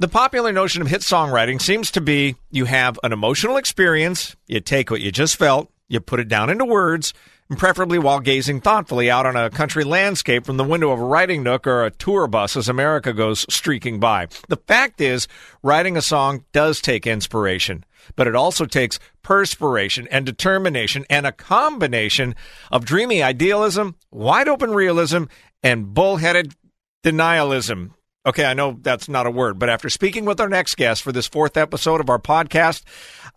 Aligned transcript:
The 0.00 0.06
popular 0.06 0.52
notion 0.52 0.80
of 0.80 0.86
hit 0.86 1.00
songwriting 1.00 1.60
seems 1.60 1.90
to 1.90 2.00
be 2.00 2.36
you 2.52 2.66
have 2.66 3.00
an 3.02 3.12
emotional 3.12 3.56
experience, 3.56 4.36
you 4.46 4.60
take 4.60 4.92
what 4.92 5.00
you 5.00 5.10
just 5.10 5.34
felt, 5.34 5.72
you 5.88 5.98
put 5.98 6.20
it 6.20 6.28
down 6.28 6.50
into 6.50 6.64
words, 6.64 7.12
and 7.50 7.58
preferably 7.58 7.98
while 7.98 8.20
gazing 8.20 8.60
thoughtfully 8.60 9.10
out 9.10 9.26
on 9.26 9.34
a 9.34 9.50
country 9.50 9.82
landscape 9.82 10.46
from 10.46 10.56
the 10.56 10.62
window 10.62 10.92
of 10.92 11.00
a 11.00 11.04
writing 11.04 11.42
nook 11.42 11.66
or 11.66 11.84
a 11.84 11.90
tour 11.90 12.28
bus 12.28 12.56
as 12.56 12.68
America 12.68 13.12
goes 13.12 13.44
streaking 13.52 13.98
by. 13.98 14.28
The 14.46 14.58
fact 14.68 15.00
is, 15.00 15.26
writing 15.64 15.96
a 15.96 16.02
song 16.02 16.44
does 16.52 16.80
take 16.80 17.04
inspiration, 17.04 17.84
but 18.14 18.28
it 18.28 18.36
also 18.36 18.66
takes 18.66 19.00
perspiration 19.22 20.06
and 20.12 20.24
determination 20.24 21.06
and 21.10 21.26
a 21.26 21.32
combination 21.32 22.36
of 22.70 22.84
dreamy 22.84 23.20
idealism, 23.20 23.96
wide 24.12 24.46
open 24.46 24.70
realism, 24.70 25.24
and 25.60 25.92
bullheaded 25.92 26.54
denialism. 27.02 27.94
Okay, 28.28 28.44
I 28.44 28.52
know 28.52 28.76
that's 28.82 29.08
not 29.08 29.26
a 29.26 29.30
word, 29.30 29.58
but 29.58 29.70
after 29.70 29.88
speaking 29.88 30.26
with 30.26 30.38
our 30.38 30.50
next 30.50 30.74
guest 30.74 31.02
for 31.02 31.12
this 31.12 31.26
fourth 31.26 31.56
episode 31.56 31.98
of 31.98 32.10
our 32.10 32.18
podcast, 32.18 32.82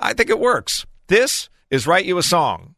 I 0.02 0.12
think 0.12 0.30
it 0.30 0.38
works. 0.38 0.86
This 1.08 1.50
is 1.70 1.88
Write 1.88 2.04
You 2.04 2.18
a 2.18 2.24
Song. 2.24 2.76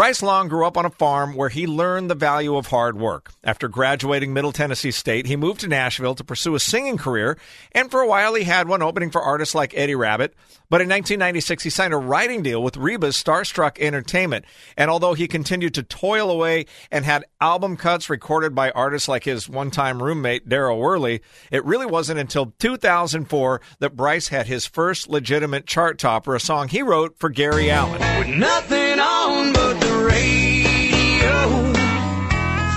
Bryce 0.00 0.22
Long 0.22 0.48
grew 0.48 0.64
up 0.64 0.78
on 0.78 0.86
a 0.86 0.90
farm 0.90 1.34
where 1.34 1.50
he 1.50 1.66
learned 1.66 2.08
the 2.08 2.14
value 2.14 2.56
of 2.56 2.68
hard 2.68 2.98
work. 2.98 3.32
After 3.44 3.68
graduating 3.68 4.32
Middle 4.32 4.50
Tennessee 4.50 4.92
State, 4.92 5.26
he 5.26 5.36
moved 5.36 5.60
to 5.60 5.68
Nashville 5.68 6.14
to 6.14 6.24
pursue 6.24 6.54
a 6.54 6.58
singing 6.58 6.96
career, 6.96 7.36
and 7.72 7.90
for 7.90 8.00
a 8.00 8.06
while 8.06 8.32
he 8.32 8.44
had 8.44 8.66
one 8.66 8.80
opening 8.80 9.10
for 9.10 9.20
artists 9.20 9.54
like 9.54 9.76
Eddie 9.76 9.94
Rabbitt. 9.94 10.32
But 10.70 10.80
in 10.80 10.88
1996, 10.88 11.64
he 11.64 11.68
signed 11.68 11.92
a 11.92 11.98
writing 11.98 12.42
deal 12.42 12.62
with 12.62 12.78
Reba's 12.78 13.22
Starstruck 13.22 13.78
Entertainment. 13.78 14.46
And 14.74 14.90
although 14.90 15.12
he 15.12 15.28
continued 15.28 15.74
to 15.74 15.82
toil 15.82 16.30
away 16.30 16.64
and 16.90 17.04
had 17.04 17.26
album 17.38 17.76
cuts 17.76 18.08
recorded 18.08 18.54
by 18.54 18.70
artists 18.70 19.08
like 19.08 19.24
his 19.24 19.50
one 19.50 19.70
time 19.70 20.02
roommate, 20.02 20.48
Daryl 20.48 20.78
Worley, 20.78 21.20
it 21.50 21.62
really 21.66 21.86
wasn't 21.86 22.20
until 22.20 22.54
2004 22.58 23.60
that 23.80 23.96
Bryce 23.96 24.28
had 24.28 24.46
his 24.46 24.64
first 24.64 25.10
legitimate 25.10 25.66
chart 25.66 25.98
topper, 25.98 26.34
a 26.34 26.40
song 26.40 26.68
he 26.68 26.80
wrote 26.80 27.18
for 27.18 27.28
Gary 27.28 27.70
Allan. 27.70 28.00
With 28.18 28.38
nothing 28.38 28.98
on 28.98 29.52
but 29.52 29.89
radio. 30.04 31.72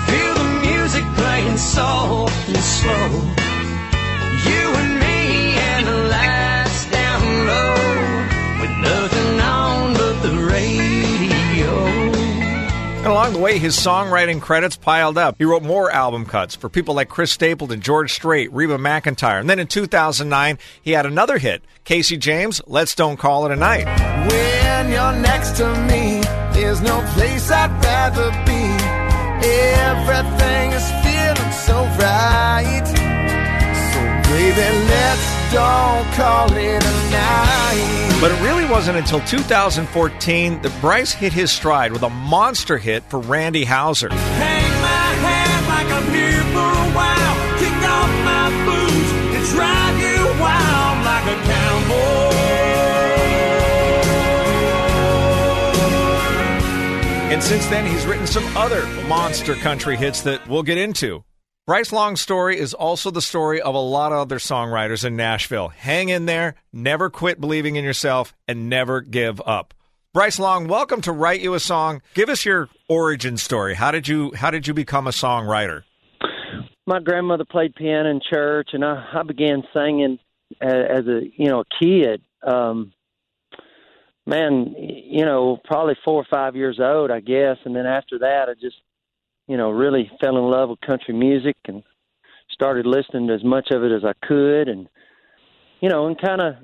Feel 0.06 0.34
the 0.34 0.60
music 0.66 1.04
playing 1.16 1.56
soft 1.56 2.48
and 2.48 2.56
slow. 2.58 3.08
You 4.48 4.64
and 4.80 5.00
me 5.00 5.56
and 5.58 5.86
the 5.86 5.98
lights 6.08 6.90
down 6.90 7.46
low. 7.46 7.74
With 8.60 8.70
nothing 8.82 9.40
on 9.40 9.94
but 9.94 10.22
the 10.22 10.34
radio. 10.50 10.94
And 13.04 13.06
along 13.12 13.34
the 13.34 13.38
way, 13.38 13.58
his 13.58 13.76
songwriting 13.76 14.40
credits 14.40 14.76
piled 14.76 15.18
up. 15.18 15.36
He 15.36 15.44
wrote 15.44 15.62
more 15.62 15.90
album 15.90 16.24
cuts 16.24 16.56
for 16.56 16.70
people 16.70 16.94
like 16.94 17.10
Chris 17.10 17.30
Stapleton, 17.32 17.82
George 17.82 18.12
Strait, 18.14 18.50
Reba 18.50 18.78
McEntire. 18.78 19.40
And 19.40 19.50
then 19.50 19.58
in 19.58 19.66
2009, 19.66 20.58
he 20.80 20.92
had 20.92 21.04
another 21.04 21.36
hit, 21.36 21.62
Casey 21.84 22.16
James, 22.16 22.62
Let's 22.66 22.94
Don't 22.94 23.18
Call 23.18 23.44
It 23.44 23.52
a 23.52 23.56
Night. 23.56 23.84
When 24.30 24.90
you're 24.90 25.12
next 25.20 25.58
to 25.58 25.68
me, 25.82 26.22
there's 26.54 26.80
no 26.80 27.02
place 27.14 27.50
I'd 27.50 27.70
rather 27.84 28.30
be. 28.46 28.64
Everything 29.44 30.72
is 30.72 30.86
feeling 31.02 31.52
so 31.52 31.84
right. 32.00 32.86
So, 33.92 34.00
baby, 34.30 34.68
let's 34.88 35.52
don't 35.52 36.06
call 36.14 36.52
it 36.52 36.82
a 36.82 37.10
night. 37.10 38.18
But 38.20 38.30
it 38.32 38.40
really 38.42 38.64
wasn't 38.64 38.98
until 38.98 39.20
2014 39.20 40.62
that 40.62 40.80
Bryce 40.80 41.12
hit 41.12 41.32
his 41.32 41.52
stride 41.52 41.92
with 41.92 42.02
a 42.02 42.10
monster 42.10 42.78
hit 42.78 43.02
for 43.04 43.20
Randy 43.20 43.64
Houser. 43.64 44.08
Hang 44.10 44.82
my 44.82 45.28
head 45.28 45.68
like 45.68 45.86
I'm 45.92 46.14
here 46.14 46.32
for 46.32 46.38
a 46.38 46.42
while. 46.42 46.43
And 57.34 57.42
since 57.42 57.66
then, 57.66 57.84
he's 57.84 58.06
written 58.06 58.28
some 58.28 58.44
other 58.56 58.86
monster 59.08 59.56
country 59.56 59.96
hits 59.96 60.20
that 60.20 60.46
we'll 60.46 60.62
get 60.62 60.78
into. 60.78 61.24
Bryce 61.66 61.90
Long's 61.90 62.20
story 62.20 62.56
is 62.56 62.74
also 62.74 63.10
the 63.10 63.20
story 63.20 63.60
of 63.60 63.74
a 63.74 63.80
lot 63.80 64.12
of 64.12 64.18
other 64.18 64.38
songwriters 64.38 65.04
in 65.04 65.16
Nashville. 65.16 65.66
Hang 65.66 66.10
in 66.10 66.26
there, 66.26 66.54
never 66.72 67.10
quit 67.10 67.40
believing 67.40 67.74
in 67.74 67.82
yourself, 67.82 68.32
and 68.46 68.68
never 68.68 69.00
give 69.00 69.40
up. 69.44 69.74
Bryce 70.12 70.38
Long, 70.38 70.68
welcome 70.68 71.00
to 71.00 71.10
Write 71.10 71.40
You 71.40 71.54
a 71.54 71.58
Song. 71.58 72.02
Give 72.14 72.28
us 72.28 72.44
your 72.44 72.68
origin 72.88 73.36
story. 73.36 73.74
How 73.74 73.90
did 73.90 74.06
you 74.06 74.32
how 74.36 74.52
did 74.52 74.68
you 74.68 74.72
become 74.72 75.08
a 75.08 75.10
songwriter? 75.10 75.82
my 76.86 77.00
grandmother 77.00 77.44
played 77.44 77.74
piano 77.74 78.10
in 78.10 78.20
church, 78.32 78.68
and 78.74 78.84
I, 78.84 79.06
I 79.12 79.24
began 79.24 79.64
singing 79.74 80.20
as, 80.60 81.08
a 81.08 81.22
you 81.36 81.48
know 81.48 81.62
a 81.62 81.84
kid. 81.84 82.22
Um, 82.46 82.92
man, 84.26 84.74
you 84.78 85.24
know, 85.24 85.58
probably 85.64 85.96
four 86.04 86.20
or 86.20 86.26
five 86.30 86.56
years 86.56 86.78
old, 86.80 87.10
I 87.10 87.20
guess, 87.20 87.58
and 87.64 87.74
then 87.74 87.86
after 87.86 88.18
that, 88.20 88.48
I 88.48 88.54
just 88.54 88.76
you 89.46 89.56
know 89.56 89.70
really 89.70 90.10
fell 90.20 90.36
in 90.36 90.44
love 90.44 90.70
with 90.70 90.80
country 90.80 91.14
music 91.14 91.56
and 91.66 91.82
started 92.50 92.86
listening 92.86 93.28
to 93.28 93.34
as 93.34 93.44
much 93.44 93.70
of 93.70 93.82
it 93.82 93.92
as 93.92 94.04
I 94.04 94.12
could, 94.26 94.68
and 94.68 94.88
you 95.80 95.88
know, 95.88 96.06
and 96.06 96.20
kind 96.20 96.40
of 96.40 96.54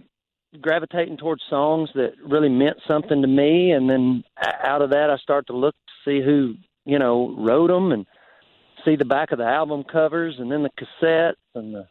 gravitating 0.60 1.16
towards 1.16 1.42
songs 1.48 1.90
that 1.94 2.12
really 2.26 2.48
meant 2.48 2.78
something 2.88 3.22
to 3.22 3.28
me, 3.28 3.72
and 3.72 3.88
then 3.88 4.24
out 4.64 4.82
of 4.82 4.90
that, 4.90 5.10
I 5.10 5.16
start 5.18 5.46
to 5.48 5.56
look 5.56 5.74
to 5.74 6.10
see 6.10 6.24
who 6.24 6.54
you 6.84 6.98
know 6.98 7.34
wrote 7.38 7.68
them 7.68 7.92
and 7.92 8.06
see 8.84 8.96
the 8.96 9.04
back 9.04 9.32
of 9.32 9.38
the 9.38 9.44
album 9.44 9.84
covers 9.84 10.36
and 10.38 10.50
then 10.50 10.62
the 10.62 10.70
cassettes 10.70 11.34
and 11.54 11.74
the 11.74 11.86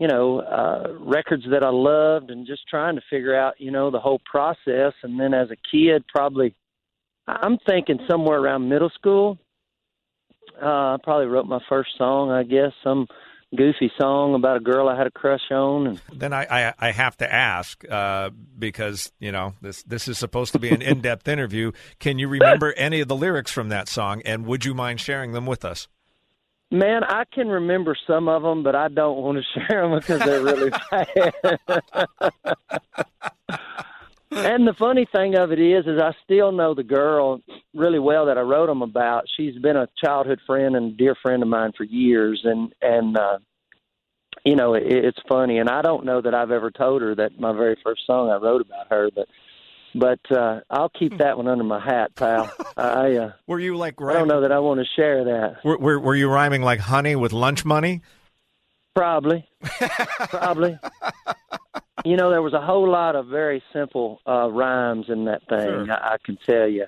you 0.00 0.08
know 0.08 0.40
uh 0.40 0.94
records 0.98 1.44
that 1.50 1.62
I 1.62 1.68
loved 1.70 2.30
and 2.30 2.46
just 2.46 2.62
trying 2.68 2.96
to 2.96 3.02
figure 3.08 3.36
out 3.36 3.54
you 3.58 3.70
know 3.70 3.90
the 3.90 4.00
whole 4.00 4.20
process 4.24 4.94
and 5.02 5.20
then 5.20 5.34
as 5.34 5.50
a 5.50 5.56
kid 5.70 6.04
probably 6.08 6.56
I'm 7.28 7.58
thinking 7.68 8.00
somewhere 8.10 8.40
around 8.40 8.68
middle 8.68 8.90
school 8.90 9.38
uh 10.60 10.94
I 10.94 10.96
probably 11.04 11.26
wrote 11.26 11.46
my 11.46 11.60
first 11.68 11.90
song 11.96 12.30
I 12.30 12.42
guess 12.42 12.72
some 12.82 13.06
goofy 13.56 13.90
song 14.00 14.34
about 14.34 14.56
a 14.56 14.60
girl 14.60 14.88
I 14.88 14.96
had 14.96 15.06
a 15.06 15.10
crush 15.10 15.50
on 15.50 15.86
and 15.86 16.00
Then 16.12 16.32
I, 16.32 16.46
I, 16.68 16.74
I 16.78 16.92
have 16.92 17.16
to 17.18 17.32
ask 17.32 17.84
uh, 17.90 18.30
because 18.58 19.12
you 19.18 19.32
know 19.32 19.54
this 19.60 19.82
this 19.82 20.08
is 20.08 20.18
supposed 20.18 20.52
to 20.52 20.58
be 20.58 20.70
an 20.70 20.82
in 20.82 21.00
depth 21.00 21.26
interview. 21.26 21.72
Can 21.98 22.18
you 22.18 22.28
remember 22.28 22.72
any 22.76 23.00
of 23.00 23.08
the 23.08 23.16
lyrics 23.16 23.50
from 23.50 23.68
that 23.70 23.88
song, 23.88 24.22
and 24.24 24.46
would 24.46 24.64
you 24.64 24.72
mind 24.72 25.00
sharing 25.00 25.32
them 25.32 25.46
with 25.46 25.64
us? 25.64 25.88
Man, 26.72 27.02
I 27.02 27.24
can 27.24 27.48
remember 27.48 27.96
some 28.06 28.28
of 28.28 28.42
them, 28.42 28.62
but 28.62 28.76
I 28.76 28.88
don't 28.88 29.18
want 29.18 29.38
to 29.38 29.60
share 29.68 29.88
them 29.88 29.98
because 29.98 30.20
they're 30.20 30.42
really 30.42 30.70
bad. 30.90 31.34
and 34.30 34.68
the 34.68 34.74
funny 34.78 35.04
thing 35.10 35.34
of 35.34 35.50
it 35.50 35.58
is, 35.58 35.86
is 35.86 36.00
I 36.00 36.14
still 36.22 36.52
know 36.52 36.74
the 36.74 36.84
girl 36.84 37.40
really 37.74 37.98
well 37.98 38.26
that 38.26 38.38
I 38.38 38.42
wrote 38.42 38.68
them 38.68 38.82
about. 38.82 39.24
She's 39.36 39.58
been 39.58 39.76
a 39.76 39.88
childhood 40.02 40.40
friend 40.46 40.76
and 40.76 40.96
dear 40.96 41.16
friend 41.20 41.42
of 41.42 41.48
mine 41.48 41.72
for 41.76 41.82
years, 41.82 42.40
and 42.44 42.72
and 42.80 43.18
uh, 43.18 43.38
you 44.44 44.54
know 44.54 44.74
it, 44.74 44.84
it's 44.86 45.18
funny. 45.28 45.58
And 45.58 45.68
I 45.68 45.82
don't 45.82 46.04
know 46.04 46.20
that 46.20 46.34
I've 46.34 46.52
ever 46.52 46.70
told 46.70 47.02
her 47.02 47.16
that 47.16 47.40
my 47.40 47.52
very 47.52 47.76
first 47.82 48.06
song 48.06 48.30
I 48.30 48.36
wrote 48.36 48.60
about 48.60 48.86
her, 48.90 49.10
but 49.12 49.26
but 49.94 50.20
uh, 50.30 50.60
I'll 50.70 50.88
keep 50.90 51.18
that 51.18 51.36
one 51.36 51.48
under 51.48 51.64
my 51.64 51.80
hat, 51.80 52.14
pal. 52.14 52.50
I 52.76 53.16
uh, 53.16 53.32
Were 53.46 53.60
you 53.60 53.76
like 53.76 54.00
I 54.00 54.12
don't 54.12 54.28
know 54.28 54.42
that 54.42 54.52
I 54.52 54.58
want 54.58 54.80
to 54.80 54.86
share 54.96 55.24
that. 55.24 55.64
Were, 55.64 55.78
were, 55.78 56.00
were 56.00 56.14
you 56.14 56.28
rhyming 56.28 56.62
like 56.62 56.80
honey 56.80 57.16
with 57.16 57.32
lunch 57.32 57.64
money? 57.64 58.02
Probably, 58.94 59.48
probably. 60.28 60.78
You 62.04 62.16
know, 62.16 62.30
there 62.30 62.42
was 62.42 62.54
a 62.54 62.60
whole 62.60 62.90
lot 62.90 63.14
of 63.14 63.26
very 63.26 63.62
simple 63.72 64.20
uh, 64.26 64.50
rhymes 64.50 65.06
in 65.08 65.26
that 65.26 65.42
thing. 65.48 65.86
Sure. 65.86 65.92
I, 65.92 66.14
I 66.14 66.16
can 66.24 66.38
tell 66.48 66.68
you, 66.68 66.86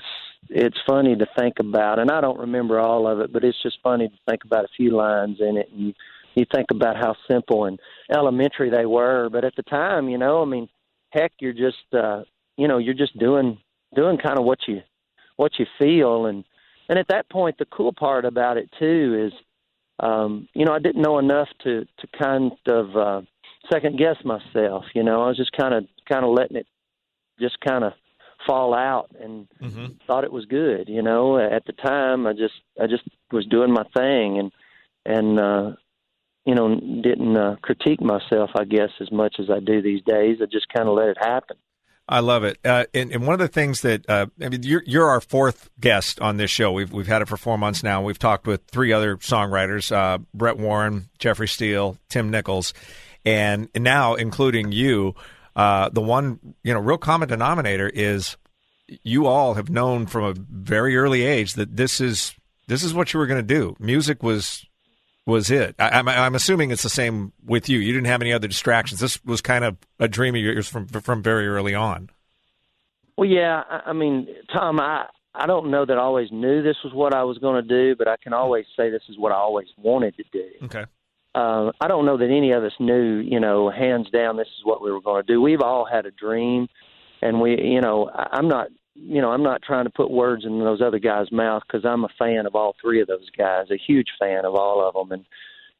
it's 0.48 0.78
funny 0.86 1.14
to 1.16 1.26
think 1.38 1.54
about, 1.60 1.98
and 1.98 2.10
I 2.10 2.20
don't 2.20 2.38
remember 2.38 2.80
all 2.80 3.06
of 3.06 3.20
it, 3.20 3.32
but 3.32 3.44
it's 3.44 3.60
just 3.62 3.78
funny 3.82 4.08
to 4.08 4.14
think 4.28 4.44
about 4.44 4.64
a 4.64 4.68
few 4.76 4.90
lines 4.90 5.38
in 5.40 5.56
it, 5.56 5.68
and 5.70 5.88
you, 5.88 5.92
you 6.34 6.44
think 6.52 6.66
about 6.70 6.96
how 6.96 7.14
simple 7.30 7.66
and 7.66 7.78
elementary 8.10 8.70
they 8.70 8.86
were. 8.86 9.28
But 9.30 9.44
at 9.44 9.54
the 9.56 9.62
time, 9.62 10.08
you 10.08 10.18
know, 10.18 10.42
I 10.42 10.46
mean, 10.46 10.68
heck, 11.10 11.32
you're 11.40 11.52
just, 11.52 11.92
uh, 11.92 12.22
you 12.56 12.68
know, 12.68 12.78
you're 12.78 12.94
just 12.94 13.18
doing 13.18 13.58
doing 13.94 14.18
kind 14.18 14.38
of 14.38 14.44
what 14.44 14.58
you 14.66 14.82
what 15.36 15.52
you 15.58 15.66
feel, 15.78 16.26
and 16.26 16.44
and 16.88 16.98
at 16.98 17.08
that 17.08 17.30
point, 17.30 17.56
the 17.58 17.64
cool 17.66 17.92
part 17.92 18.24
about 18.24 18.56
it 18.56 18.70
too 18.78 19.26
is 19.26 19.32
um, 20.00 20.48
you 20.54 20.64
know, 20.64 20.72
I 20.72 20.78
didn't 20.78 21.02
know 21.02 21.18
enough 21.18 21.48
to 21.64 21.84
to 21.84 22.06
kind 22.20 22.52
of 22.68 22.96
uh, 22.96 23.20
second 23.70 23.98
guess 23.98 24.16
myself. 24.24 24.84
You 24.94 25.02
know, 25.02 25.22
I 25.22 25.28
was 25.28 25.36
just 25.36 25.52
kind 25.52 25.74
of 25.74 25.84
kind 26.10 26.24
of 26.24 26.32
letting 26.32 26.56
it 26.56 26.66
just 27.40 27.58
kind 27.60 27.84
of 27.84 27.92
fall 28.46 28.74
out 28.74 29.10
and 29.20 29.48
Mm-hmm. 29.62 29.86
thought 30.06 30.24
it 30.24 30.32
was 30.32 30.44
good. 30.46 30.88
You 30.88 31.02
know, 31.02 31.38
at 31.38 31.64
the 31.66 31.72
time, 31.72 32.26
I 32.26 32.32
just 32.32 32.54
I 32.80 32.86
just 32.86 33.04
was 33.30 33.46
doing 33.46 33.72
my 33.72 33.84
thing 33.96 34.38
and 34.38 34.52
and 35.06 35.38
uh, 35.38 35.72
you 36.44 36.54
know 36.54 36.74
didn't 37.02 37.36
uh, 37.36 37.56
critique 37.62 38.00
myself. 38.00 38.50
I 38.56 38.64
guess 38.64 38.90
as 39.00 39.12
much 39.12 39.36
as 39.38 39.50
I 39.50 39.60
do 39.60 39.80
these 39.80 40.02
days, 40.04 40.38
I 40.42 40.46
just 40.46 40.68
kind 40.74 40.88
of 40.88 40.96
let 40.96 41.08
it 41.08 41.18
happen. 41.20 41.56
I 42.12 42.20
love 42.20 42.44
it. 42.44 42.58
Uh, 42.62 42.84
and, 42.92 43.10
and, 43.10 43.26
one 43.26 43.32
of 43.32 43.38
the 43.38 43.48
things 43.48 43.80
that 43.80 44.08
uh, 44.08 44.26
I 44.38 44.50
mean, 44.50 44.62
you're, 44.64 44.82
you're 44.84 45.08
our 45.08 45.22
fourth 45.22 45.70
guest 45.80 46.20
on 46.20 46.36
this 46.36 46.50
show. 46.50 46.70
We've 46.70 46.92
we've 46.92 47.06
had 47.06 47.22
it 47.22 47.28
for 47.28 47.38
four 47.38 47.56
months 47.56 47.82
now. 47.82 48.02
We've 48.02 48.18
talked 48.18 48.46
with 48.46 48.60
three 48.66 48.92
other 48.92 49.16
songwriters: 49.16 49.90
uh, 49.90 50.18
Brett 50.34 50.58
Warren, 50.58 51.08
Jeffrey 51.18 51.48
Steele, 51.48 51.96
Tim 52.10 52.30
Nichols, 52.30 52.74
and, 53.24 53.70
and 53.74 53.82
now 53.82 54.14
including 54.14 54.72
you. 54.72 55.14
Uh, 55.56 55.88
the 55.88 56.02
one 56.02 56.38
you 56.62 56.74
know 56.74 56.80
real 56.80 56.98
common 56.98 57.30
denominator 57.30 57.88
is 57.88 58.36
you 59.02 59.26
all 59.26 59.54
have 59.54 59.70
known 59.70 60.04
from 60.04 60.24
a 60.24 60.34
very 60.34 60.98
early 60.98 61.22
age 61.22 61.54
that 61.54 61.78
this 61.78 61.98
is 61.98 62.34
this 62.68 62.82
is 62.82 62.92
what 62.92 63.14
you 63.14 63.20
were 63.20 63.26
going 63.26 63.40
to 63.40 63.54
do. 63.54 63.74
Music 63.78 64.22
was 64.22 64.66
was 65.26 65.50
it. 65.50 65.74
I, 65.78 65.98
am 65.98 66.08
I'm, 66.08 66.18
I'm 66.18 66.34
assuming 66.34 66.70
it's 66.70 66.82
the 66.82 66.88
same 66.88 67.32
with 67.44 67.68
you. 67.68 67.78
You 67.78 67.92
didn't 67.92 68.06
have 68.06 68.20
any 68.20 68.32
other 68.32 68.48
distractions. 68.48 69.00
This 69.00 69.24
was 69.24 69.40
kind 69.40 69.64
of 69.64 69.76
a 69.98 70.08
dream 70.08 70.34
of 70.34 70.40
yours 70.40 70.68
from 70.68 70.86
from 70.86 71.22
very 71.22 71.46
early 71.46 71.74
on. 71.74 72.10
Well, 73.16 73.28
yeah. 73.28 73.62
I 73.68 73.92
mean, 73.92 74.28
Tom, 74.52 74.80
I 74.80 75.06
I 75.34 75.46
don't 75.46 75.70
know 75.70 75.84
that 75.86 75.96
I 75.96 76.00
always 76.00 76.30
knew 76.30 76.62
this 76.62 76.76
was 76.84 76.92
what 76.92 77.14
I 77.14 77.24
was 77.24 77.38
going 77.38 77.62
to 77.62 77.68
do, 77.68 77.96
but 77.96 78.08
I 78.08 78.16
can 78.22 78.32
always 78.32 78.66
say 78.76 78.90
this 78.90 79.02
is 79.08 79.18
what 79.18 79.32
I 79.32 79.36
always 79.36 79.68
wanted 79.76 80.16
to 80.16 80.24
do. 80.32 80.48
Okay. 80.64 80.84
Uh, 81.34 81.72
I 81.80 81.88
don't 81.88 82.04
know 82.04 82.18
that 82.18 82.28
any 82.28 82.52
of 82.52 82.62
us 82.62 82.72
knew, 82.78 83.16
you 83.16 83.40
know, 83.40 83.70
hands 83.70 84.10
down, 84.10 84.36
this 84.36 84.48
is 84.48 84.64
what 84.64 84.82
we 84.82 84.92
were 84.92 85.00
going 85.00 85.24
to 85.24 85.32
do. 85.32 85.40
We've 85.40 85.62
all 85.62 85.86
had 85.90 86.04
a 86.04 86.10
dream, 86.10 86.68
and 87.22 87.40
we, 87.40 87.58
you 87.58 87.80
know, 87.80 88.10
I'm 88.12 88.48
not 88.48 88.68
you 88.94 89.20
know, 89.20 89.30
I'm 89.30 89.42
not 89.42 89.62
trying 89.62 89.84
to 89.84 89.90
put 89.90 90.10
words 90.10 90.44
in 90.44 90.58
those 90.58 90.82
other 90.82 90.98
guys' 90.98 91.32
mouth 91.32 91.62
because 91.66 91.84
I'm 91.84 92.04
a 92.04 92.08
fan 92.18 92.46
of 92.46 92.54
all 92.54 92.74
three 92.80 93.00
of 93.00 93.08
those 93.08 93.30
guys, 93.36 93.66
a 93.70 93.76
huge 93.76 94.08
fan 94.18 94.44
of 94.44 94.54
all 94.54 94.86
of 94.86 94.94
them, 94.94 95.12
and 95.12 95.24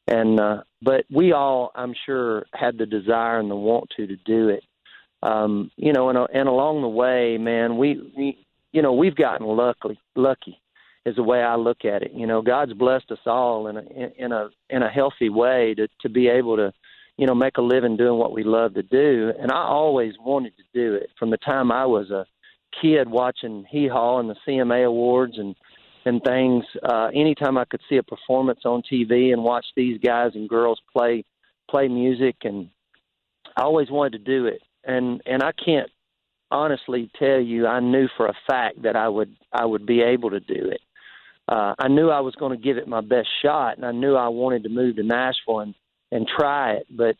and 0.08 0.40
uh, 0.40 0.62
but 0.80 1.04
we 1.10 1.32
all, 1.32 1.70
I'm 1.74 1.94
sure, 2.06 2.46
had 2.54 2.78
the 2.78 2.86
desire 2.86 3.38
and 3.38 3.50
the 3.50 3.56
want 3.56 3.90
to 3.96 4.06
to 4.06 4.16
do 4.16 4.48
it. 4.48 4.64
Um, 5.22 5.70
you 5.76 5.92
know, 5.92 6.08
and 6.08 6.18
and 6.32 6.48
along 6.48 6.82
the 6.82 6.88
way, 6.88 7.38
man, 7.38 7.76
we, 7.76 8.00
we 8.16 8.46
you 8.72 8.82
know 8.82 8.92
we've 8.92 9.16
gotten 9.16 9.46
lucky, 9.46 10.00
lucky 10.16 10.58
is 11.04 11.16
the 11.16 11.22
way 11.22 11.42
I 11.42 11.56
look 11.56 11.84
at 11.84 12.02
it. 12.02 12.12
You 12.14 12.26
know, 12.26 12.42
God's 12.42 12.72
blessed 12.72 13.10
us 13.10 13.18
all 13.26 13.68
in 13.68 13.76
a 13.76 13.82
in 14.18 14.32
a 14.32 14.48
in 14.70 14.82
a 14.82 14.90
healthy 14.90 15.28
way 15.28 15.74
to 15.76 15.86
to 16.00 16.08
be 16.08 16.28
able 16.28 16.56
to 16.56 16.72
you 17.16 17.26
know 17.26 17.34
make 17.34 17.58
a 17.58 17.62
living 17.62 17.96
doing 17.96 18.18
what 18.18 18.32
we 18.32 18.42
love 18.42 18.74
to 18.74 18.82
do 18.82 19.32
and 19.38 19.52
I 19.52 19.58
always 19.58 20.14
wanted 20.18 20.54
to 20.56 20.62
do 20.72 20.94
it 20.94 21.10
from 21.18 21.30
the 21.30 21.36
time 21.36 21.70
I 21.70 21.84
was 21.84 22.10
a 22.10 22.26
kid 22.80 23.08
watching 23.08 23.64
Hee 23.70 23.88
Haw 23.88 24.20
and 24.20 24.30
the 24.30 24.36
CMA 24.46 24.86
awards 24.86 25.34
and 25.38 25.54
and 26.04 26.22
things. 26.24 26.64
Uh, 26.82 27.10
anytime 27.14 27.56
I 27.56 27.64
could 27.64 27.80
see 27.88 27.96
a 27.96 28.02
performance 28.02 28.60
on 28.64 28.82
TV 28.82 29.32
and 29.32 29.44
watch 29.44 29.66
these 29.76 29.98
guys 30.00 30.32
and 30.34 30.48
girls 30.48 30.80
play 30.92 31.24
play 31.70 31.88
music, 31.88 32.36
and 32.42 32.68
I 33.56 33.62
always 33.62 33.90
wanted 33.90 34.12
to 34.12 34.18
do 34.18 34.46
it. 34.46 34.62
And 34.84 35.22
and 35.26 35.42
I 35.42 35.52
can't 35.52 35.90
honestly 36.50 37.10
tell 37.18 37.40
you 37.40 37.66
I 37.66 37.80
knew 37.80 38.08
for 38.16 38.26
a 38.26 38.34
fact 38.46 38.82
that 38.82 38.96
I 38.96 39.08
would 39.08 39.34
I 39.52 39.64
would 39.64 39.86
be 39.86 40.02
able 40.02 40.30
to 40.30 40.40
do 40.40 40.70
it. 40.70 40.80
Uh, 41.48 41.74
I 41.78 41.88
knew 41.88 42.08
I 42.08 42.20
was 42.20 42.34
going 42.36 42.56
to 42.56 42.62
give 42.62 42.76
it 42.76 42.86
my 42.86 43.00
best 43.00 43.28
shot, 43.42 43.76
and 43.76 43.84
I 43.84 43.92
knew 43.92 44.14
I 44.14 44.28
wanted 44.28 44.62
to 44.64 44.68
move 44.68 44.96
to 44.96 45.02
Nashville 45.02 45.60
and 45.60 45.74
and 46.10 46.26
try 46.28 46.74
it. 46.74 46.86
But 46.90 47.16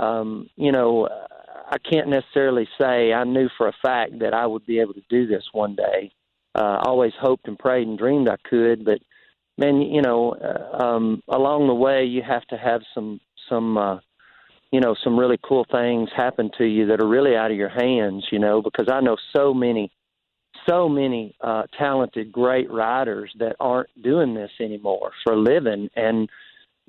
um, 0.00 0.48
you 0.56 0.72
know, 0.72 1.08
I 1.68 1.78
can't 1.78 2.08
necessarily 2.08 2.68
say 2.80 3.12
I 3.12 3.24
knew 3.24 3.48
for 3.56 3.68
a 3.68 3.76
fact 3.82 4.20
that 4.20 4.34
I 4.34 4.46
would 4.46 4.64
be 4.66 4.78
able 4.78 4.94
to 4.94 5.02
do 5.08 5.26
this 5.26 5.44
one 5.52 5.74
day. 5.74 6.12
Uh, 6.54 6.80
always 6.84 7.12
hoped 7.20 7.48
and 7.48 7.58
prayed 7.58 7.86
and 7.86 7.98
dreamed 7.98 8.28
I 8.28 8.36
could, 8.48 8.84
but 8.84 8.98
man, 9.58 9.82
you 9.82 10.00
know, 10.00 10.34
uh, 10.34 10.82
um, 10.82 11.22
along 11.28 11.66
the 11.66 11.74
way 11.74 12.04
you 12.04 12.22
have 12.22 12.44
to 12.46 12.56
have 12.56 12.82
some 12.94 13.20
some 13.48 13.76
uh, 13.76 13.98
you 14.70 14.80
know 14.80 14.94
some 15.04 15.18
really 15.18 15.38
cool 15.42 15.66
things 15.70 16.08
happen 16.16 16.50
to 16.58 16.64
you 16.64 16.86
that 16.86 17.00
are 17.00 17.08
really 17.08 17.36
out 17.36 17.50
of 17.50 17.56
your 17.56 17.68
hands. 17.68 18.26
You 18.30 18.38
know, 18.38 18.62
because 18.62 18.86
I 18.90 19.00
know 19.00 19.16
so 19.36 19.52
many 19.52 19.92
so 20.66 20.88
many 20.88 21.36
uh, 21.42 21.64
talented, 21.78 22.32
great 22.32 22.70
writers 22.70 23.30
that 23.38 23.56
aren't 23.60 23.90
doing 24.02 24.34
this 24.34 24.50
anymore 24.58 25.12
for 25.22 25.34
a 25.34 25.38
living, 25.38 25.90
and 25.94 26.30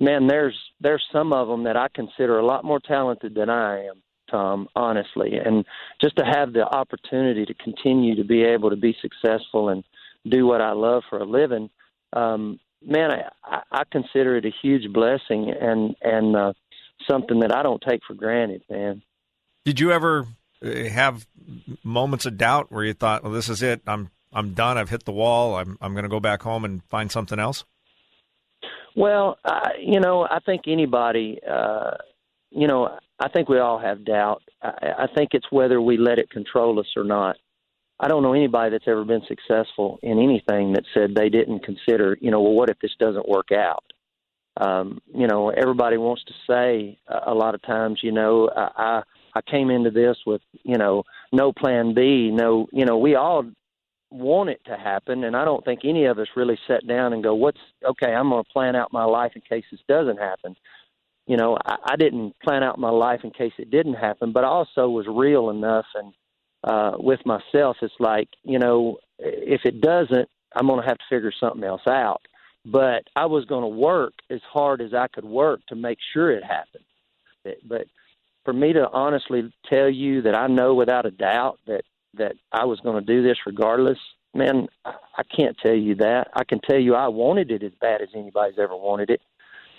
man, 0.00 0.28
there's 0.28 0.58
there's 0.80 1.04
some 1.12 1.34
of 1.34 1.48
them 1.48 1.64
that 1.64 1.76
I 1.76 1.88
consider 1.94 2.38
a 2.38 2.46
lot 2.46 2.64
more 2.64 2.80
talented 2.80 3.34
than 3.34 3.50
I 3.50 3.84
am 3.84 4.02
Tom, 4.30 4.68
honestly. 4.74 5.32
And 5.44 5.64
just 6.00 6.16
to 6.16 6.24
have 6.24 6.52
the 6.52 6.64
opportunity 6.64 7.44
to 7.46 7.54
continue 7.54 8.16
to 8.16 8.24
be 8.24 8.42
able 8.42 8.70
to 8.70 8.76
be 8.76 8.96
successful 9.00 9.68
and 9.68 9.84
do 10.28 10.46
what 10.46 10.60
I 10.60 10.72
love 10.72 11.02
for 11.08 11.18
a 11.18 11.24
living, 11.24 11.70
um, 12.12 12.58
man, 12.84 13.10
I, 13.44 13.60
I 13.70 13.82
consider 13.90 14.36
it 14.36 14.44
a 14.44 14.52
huge 14.62 14.92
blessing 14.92 15.52
and 15.60 15.94
and 16.02 16.36
uh, 16.36 16.52
something 17.10 17.40
that 17.40 17.54
I 17.54 17.62
don't 17.62 17.82
take 17.86 18.00
for 18.06 18.14
granted, 18.14 18.62
man. 18.70 19.02
Did 19.64 19.80
you 19.80 19.92
ever 19.92 20.26
uh, 20.64 20.84
have 20.84 21.26
moments 21.82 22.26
of 22.26 22.38
doubt 22.38 22.70
where 22.70 22.84
you 22.84 22.94
thought, 22.94 23.22
"Well, 23.22 23.32
this 23.32 23.48
is 23.48 23.62
it. 23.62 23.82
I'm 23.86 24.10
I'm 24.32 24.54
done. 24.54 24.78
I've 24.78 24.90
hit 24.90 25.04
the 25.04 25.12
wall. 25.12 25.56
I'm 25.56 25.78
I'm 25.80 25.92
going 25.92 26.04
to 26.04 26.08
go 26.08 26.20
back 26.20 26.42
home 26.42 26.64
and 26.64 26.82
find 26.84 27.10
something 27.10 27.38
else." 27.38 27.64
Well, 28.96 29.38
I, 29.44 29.74
you 29.80 30.00
know, 30.00 30.26
I 30.28 30.40
think 30.40 30.62
anybody, 30.66 31.38
uh, 31.48 31.92
you 32.50 32.66
know, 32.66 32.98
I 33.20 33.28
think 33.28 33.48
we 33.48 33.58
all 33.58 33.78
have 33.78 34.04
doubt. 34.04 34.42
I, 34.62 34.92
I 35.00 35.06
think 35.14 35.30
it's 35.32 35.50
whether 35.50 35.80
we 35.80 35.96
let 35.96 36.18
it 36.18 36.30
control 36.30 36.78
us 36.78 36.86
or 36.96 37.04
not. 37.04 37.36
I 38.00 38.06
don't 38.06 38.22
know 38.22 38.32
anybody 38.32 38.70
that's 38.70 38.86
ever 38.86 39.04
been 39.04 39.22
successful 39.26 39.98
in 40.02 40.18
anything 40.18 40.72
that 40.74 40.84
said 40.94 41.14
they 41.14 41.28
didn't 41.28 41.64
consider, 41.64 42.16
you 42.20 42.30
know, 42.30 42.40
well, 42.40 42.52
what 42.52 42.70
if 42.70 42.78
this 42.78 42.94
doesn't 42.98 43.28
work 43.28 43.50
out? 43.50 43.84
Um, 44.56 45.00
you 45.12 45.26
know, 45.26 45.50
everybody 45.50 45.96
wants 45.96 46.22
to 46.24 46.34
say 46.48 46.98
uh, 47.08 47.20
a 47.26 47.34
lot 47.34 47.54
of 47.54 47.62
times, 47.62 48.00
you 48.02 48.12
know, 48.12 48.50
I, 48.54 48.70
I 48.76 49.02
I 49.34 49.40
came 49.42 49.70
into 49.70 49.90
this 49.90 50.16
with, 50.26 50.40
you 50.64 50.78
know, 50.78 51.04
no 51.32 51.52
plan 51.52 51.94
B, 51.94 52.30
no, 52.32 52.66
you 52.72 52.84
know, 52.84 52.98
we 52.98 53.14
all 53.14 53.44
want 54.10 54.48
it 54.48 54.60
to 54.66 54.76
happen, 54.76 55.22
and 55.24 55.36
I 55.36 55.44
don't 55.44 55.64
think 55.64 55.80
any 55.84 56.06
of 56.06 56.18
us 56.18 56.28
really 56.34 56.58
sat 56.66 56.86
down 56.86 57.12
and 57.12 57.22
go, 57.22 57.34
what's 57.34 57.60
okay? 57.84 58.14
I'm 58.14 58.30
going 58.30 58.42
to 58.42 58.50
plan 58.50 58.74
out 58.74 58.92
my 58.92 59.04
life 59.04 59.32
in 59.34 59.42
case 59.42 59.64
this 59.70 59.80
doesn't 59.86 60.18
happen 60.18 60.56
you 61.28 61.36
know, 61.36 61.58
I, 61.64 61.76
I 61.90 61.96
didn't 61.96 62.34
plan 62.40 62.64
out 62.64 62.78
my 62.78 62.90
life 62.90 63.20
in 63.22 63.30
case 63.30 63.52
it 63.58 63.70
didn't 63.70 63.94
happen, 63.94 64.32
but 64.32 64.44
I 64.44 64.48
also 64.48 64.88
was 64.88 65.06
real 65.06 65.50
enough 65.50 65.84
and 65.94 66.12
uh, 66.64 66.92
with 66.98 67.20
myself. 67.26 67.76
It's 67.82 67.94
like, 68.00 68.28
you 68.42 68.58
know, 68.58 68.96
if 69.18 69.60
it 69.64 69.80
doesn't, 69.80 70.28
I'm 70.56 70.66
going 70.66 70.80
to 70.80 70.88
have 70.88 70.96
to 70.96 71.04
figure 71.10 71.32
something 71.38 71.62
else 71.62 71.86
out. 71.86 72.22
But 72.64 73.04
I 73.14 73.26
was 73.26 73.44
going 73.44 73.62
to 73.62 73.68
work 73.68 74.14
as 74.30 74.40
hard 74.50 74.80
as 74.80 74.94
I 74.94 75.06
could 75.08 75.24
work 75.24 75.60
to 75.68 75.76
make 75.76 75.98
sure 76.12 76.30
it 76.30 76.42
happened. 76.42 76.84
But 77.66 77.86
for 78.44 78.52
me 78.52 78.72
to 78.72 78.88
honestly 78.90 79.52
tell 79.68 79.88
you 79.88 80.22
that 80.22 80.34
I 80.34 80.46
know 80.46 80.74
without 80.74 81.06
a 81.06 81.10
doubt 81.10 81.60
that 81.66 81.82
that 82.14 82.32
I 82.50 82.64
was 82.64 82.80
going 82.80 82.98
to 82.98 83.06
do 83.06 83.22
this 83.22 83.36
regardless, 83.46 83.98
man, 84.34 84.66
I 84.84 85.22
can't 85.36 85.56
tell 85.62 85.74
you 85.74 85.94
that. 85.96 86.28
I 86.34 86.44
can 86.44 86.58
tell 86.58 86.78
you 86.78 86.94
I 86.94 87.08
wanted 87.08 87.50
it 87.50 87.62
as 87.62 87.72
bad 87.80 88.00
as 88.00 88.08
anybody's 88.14 88.58
ever 88.58 88.74
wanted 88.74 89.10
it. 89.10 89.20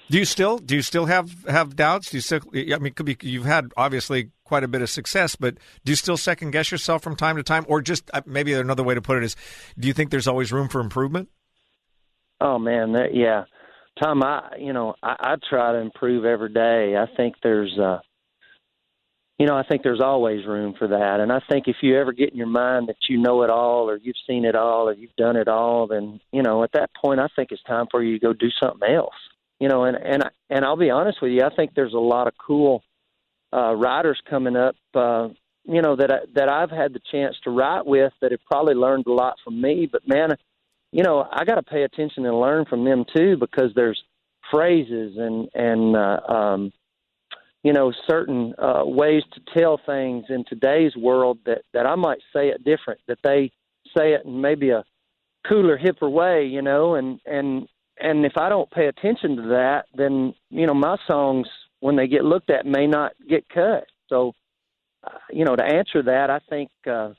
Do 0.10 0.18
you 0.18 0.26
still 0.26 0.58
do 0.58 0.76
you 0.76 0.82
still 0.82 1.06
have 1.06 1.46
have 1.48 1.76
doubts? 1.76 2.10
Do 2.10 2.18
you 2.18 2.22
still? 2.22 2.40
I 2.54 2.80
mean, 2.80 2.94
could 2.94 3.06
be 3.06 3.16
you've 3.22 3.46
had 3.46 3.72
obviously 3.78 4.32
quite 4.44 4.64
a 4.64 4.68
bit 4.68 4.82
of 4.82 4.90
success, 4.90 5.36
but 5.36 5.56
do 5.86 5.92
you 5.92 5.96
still 5.96 6.18
second 6.18 6.50
guess 6.52 6.72
yourself 6.72 7.04
from 7.04 7.16
time 7.16 7.36
to 7.36 7.44
time, 7.44 7.64
or 7.68 7.82
just 7.82 8.10
uh, 8.12 8.22
maybe 8.26 8.54
another 8.54 8.82
way 8.82 8.96
to 8.96 9.02
put 9.02 9.18
it 9.18 9.24
is, 9.24 9.36
do 9.78 9.88
you 9.88 9.94
think 9.94 10.10
there's 10.10 10.28
always 10.28 10.52
room 10.52 10.68
for 10.68 10.82
improvement? 10.82 11.30
Oh 12.42 12.58
man, 12.58 12.94
that, 12.94 13.14
yeah, 13.14 13.44
Tom. 14.02 14.24
I 14.24 14.56
you 14.58 14.74
know 14.74 14.96
I, 15.04 15.16
I 15.20 15.36
try 15.48 15.74
to 15.74 15.78
improve 15.78 16.26
every 16.26 16.52
day. 16.52 16.96
I 16.98 17.06
think 17.16 17.36
there's 17.44 17.78
uh, 17.78 18.00
you 19.38 19.46
know 19.46 19.56
I 19.56 19.62
think 19.62 19.84
there's 19.84 20.02
always 20.02 20.44
room 20.48 20.74
for 20.80 20.88
that, 20.88 21.20
and 21.20 21.32
I 21.32 21.40
think 21.52 21.68
if 21.68 21.76
you 21.84 22.00
ever 22.00 22.14
get 22.14 22.32
in 22.32 22.38
your 22.38 22.48
mind 22.48 22.90
that 22.90 22.98
you 23.08 23.20
know 23.20 23.44
it 23.44 23.52
all, 23.52 23.88
or 23.88 23.98
you've 23.98 24.16
seen 24.26 24.44
it 24.44 24.56
all, 24.56 24.90
or 24.90 24.94
you've 24.94 25.16
done 25.18 25.36
it 25.36 25.48
all, 25.48 25.86
then 25.86 26.20
you 26.32 26.42
know 26.42 26.64
at 26.64 26.72
that 26.72 26.90
point 27.00 27.20
I 27.20 27.28
think 27.36 27.52
it's 27.52 27.62
time 27.62 27.86
for 27.92 28.02
you 28.02 28.18
to 28.18 28.26
go 28.26 28.34
do 28.34 28.50
something 28.60 28.90
else 28.90 29.14
you 29.60 29.68
know, 29.68 29.84
and 29.84 29.98
and 29.98 30.24
and 30.50 30.66
I'll 30.66 30.78
be 30.78 30.90
honest 30.90 31.22
with 31.22 31.32
you, 31.32 31.42
I 31.44 31.54
think 31.56 31.72
there's 31.76 31.94
a 31.94 32.00
lot 32.00 32.28
of 32.28 32.34
cool 32.38 32.84
uh, 33.54 33.74
writers 33.74 34.20
coming 34.30 34.56
up, 34.56 34.76
uh, 34.94 35.30
you 35.66 35.82
know, 35.82 35.96
that 35.96 36.12
I, 36.12 36.20
that 36.36 36.50
I've 36.50 36.72
had 36.72 36.94
the 36.94 37.02
chance 37.12 37.36
to 37.44 37.50
write 37.50 37.86
with 37.86 38.14
that 38.22 38.32
have 38.32 38.40
probably 38.50 38.76
learned 38.76 39.08
a 39.08 39.14
lot 39.14 39.36
from 39.44 39.60
me. 39.62 39.88
But 39.92 40.08
man, 40.08 40.30
you 40.92 41.04
know, 41.04 41.28
I 41.32 41.44
got 41.46 41.56
to 41.56 41.64
pay 41.64 41.84
attention 41.84 42.26
and 42.26 42.40
learn 42.40 42.66
from 42.66 42.86
them 42.86 43.06
too 43.16 43.38
because 43.38 43.72
there's 43.76 44.02
phrases 44.52 45.18
and 45.18 45.50
and 45.54 45.96
uh, 45.96 46.20
um, 46.28 46.72
you 47.64 47.74
know 47.74 47.92
certain 48.08 48.54
uh, 48.58 48.84
ways 48.86 49.24
to 49.34 49.60
tell 49.60 49.80
things 49.86 50.26
in 50.30 50.46
today's 50.48 50.96
world 50.96 51.40
that 51.46 51.64
that 51.74 51.86
I 51.86 51.96
might 51.96 52.20
say 52.34 52.50
it 52.50 52.64
different, 52.64 53.02
that 53.08 53.20
they 53.24 53.52
say 53.98 54.14
it 54.14 54.26
in 54.26 54.40
maybe 54.42 54.70
a 54.70 54.84
cooler, 55.48 55.78
hipper 55.78 56.12
way, 56.12 56.46
you 56.46 56.62
know, 56.62 56.96
and 56.96 57.20
and 57.26 57.68
and 58.00 58.26
if 58.26 58.34
I 58.38 58.50
don't 58.50 58.70
pay 58.72 58.88
attention 58.88 59.36
to 59.38 59.42
that, 59.50 59.86
then 59.94 60.34
you 60.50 60.68
know 60.68 60.74
my 60.74 60.98
songs 61.08 61.48
when 61.80 61.96
they 61.96 62.08
get 62.08 62.24
looked 62.24 62.50
at 62.50 62.66
may 62.66 62.88
not 62.88 63.14
get 63.28 63.48
cut. 63.50 63.86
So, 64.08 64.34
uh, 65.06 65.18
you 65.32 65.46
know, 65.46 65.56
to 65.56 65.64
answer 65.64 66.04
that, 66.04 66.30
I 66.30 66.40
think 66.50 66.70
uh, 66.90 67.14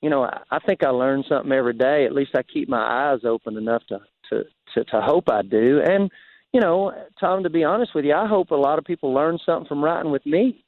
you 0.00 0.10
know 0.10 0.24
I, 0.24 0.40
I 0.50 0.58
think 0.60 0.82
I 0.82 0.90
learn 0.90 1.24
something 1.28 1.52
every 1.52 1.74
day. 1.74 2.04
At 2.06 2.14
least 2.14 2.32
I 2.34 2.42
keep 2.42 2.68
my 2.68 3.12
eyes 3.12 3.20
open 3.24 3.56
enough 3.56 3.82
to 3.88 4.00
to 4.30 4.44
to, 4.74 4.84
to 4.84 5.00
hope 5.00 5.30
I 5.30 5.42
do. 5.42 5.80
And 5.84 6.10
you 6.52 6.60
know, 6.60 6.92
Tom, 7.20 7.42
to 7.42 7.50
be 7.50 7.64
honest 7.64 7.94
with 7.94 8.04
you, 8.04 8.14
I 8.14 8.26
hope 8.26 8.50
a 8.50 8.56
lot 8.56 8.78
of 8.78 8.84
people 8.84 9.12
learn 9.12 9.38
something 9.44 9.68
from 9.68 9.84
writing 9.84 10.10
with 10.10 10.24
me. 10.24 10.64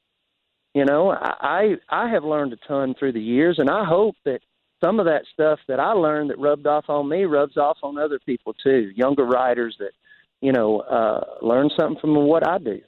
You 0.73 0.85
know, 0.85 1.11
I 1.11 1.75
I 1.89 2.09
have 2.09 2.23
learned 2.23 2.53
a 2.53 2.67
ton 2.67 2.95
through 2.97 3.13
the 3.13 3.21
years, 3.21 3.57
and 3.59 3.69
I 3.69 3.83
hope 3.83 4.15
that 4.25 4.41
some 4.83 4.99
of 4.99 5.05
that 5.05 5.23
stuff 5.33 5.59
that 5.67 5.79
I 5.79 5.91
learned 5.91 6.29
that 6.29 6.39
rubbed 6.39 6.67
off 6.67 6.85
on 6.89 7.09
me 7.09 7.23
rubs 7.23 7.57
off 7.57 7.77
on 7.83 7.97
other 7.97 8.19
people 8.25 8.53
too, 8.53 8.91
younger 8.95 9.25
writers 9.25 9.75
that 9.79 9.91
you 10.41 10.51
know 10.51 10.79
uh, 10.81 11.21
learn 11.41 11.69
something 11.79 11.99
from 11.99 12.15
what 12.15 12.47
I 12.47 12.57
do. 12.57 12.81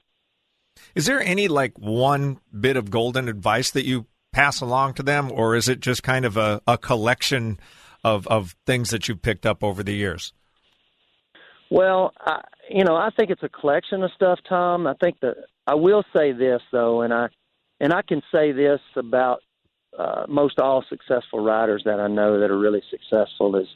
Is 0.96 1.06
there 1.06 1.22
any 1.22 1.48
like 1.48 1.78
one 1.78 2.40
bit 2.60 2.78
of 2.78 2.90
golden 2.90 3.30
advice 3.30 3.72
that 3.72 3.86
you 3.86 4.08
pass 4.32 4.62
along 4.62 4.96
to 4.96 5.04
them, 5.04 5.32
or 5.32 5.56
is 5.56 5.70
it 5.70 5.80
just 5.80 6.04
kind 6.04 6.26
of 6.26 6.38
a, 6.38 6.62
a 6.68 6.78
collection 6.78 7.60
of 8.04 8.28
of 8.28 8.56
things 8.66 8.90
that 8.90 9.08
you've 9.08 9.22
picked 9.22 9.46
up 9.46 9.64
over 9.64 9.84
the 9.84 9.94
years? 9.94 10.34
Well, 11.70 12.14
I, 12.20 12.42
you 12.70 12.84
know, 12.84 12.96
I 12.96 13.10
think 13.18 13.30
it's 13.30 13.44
a 13.44 13.50
collection 13.50 14.04
of 14.04 14.12
stuff, 14.16 14.40
Tom. 14.48 14.86
I 14.88 14.94
think 15.02 15.20
that 15.22 15.36
I 15.66 15.76
will 15.76 16.04
say 16.14 16.32
this 16.32 16.62
though, 16.72 17.02
and 17.02 17.14
I 17.14 17.30
and 17.80 17.94
I 17.94 18.02
can 18.02 18.22
say 18.32 18.52
this 18.52 18.80
about 18.96 19.42
uh, 19.98 20.26
most 20.28 20.60
all 20.60 20.84
successful 20.90 21.40
writers 21.40 21.84
that 21.86 22.00
I 22.00 22.08
know 22.08 22.40
that 22.40 22.52
are 22.52 22.58
really 22.58 22.84
successful 22.90 23.56
is, 23.56 23.68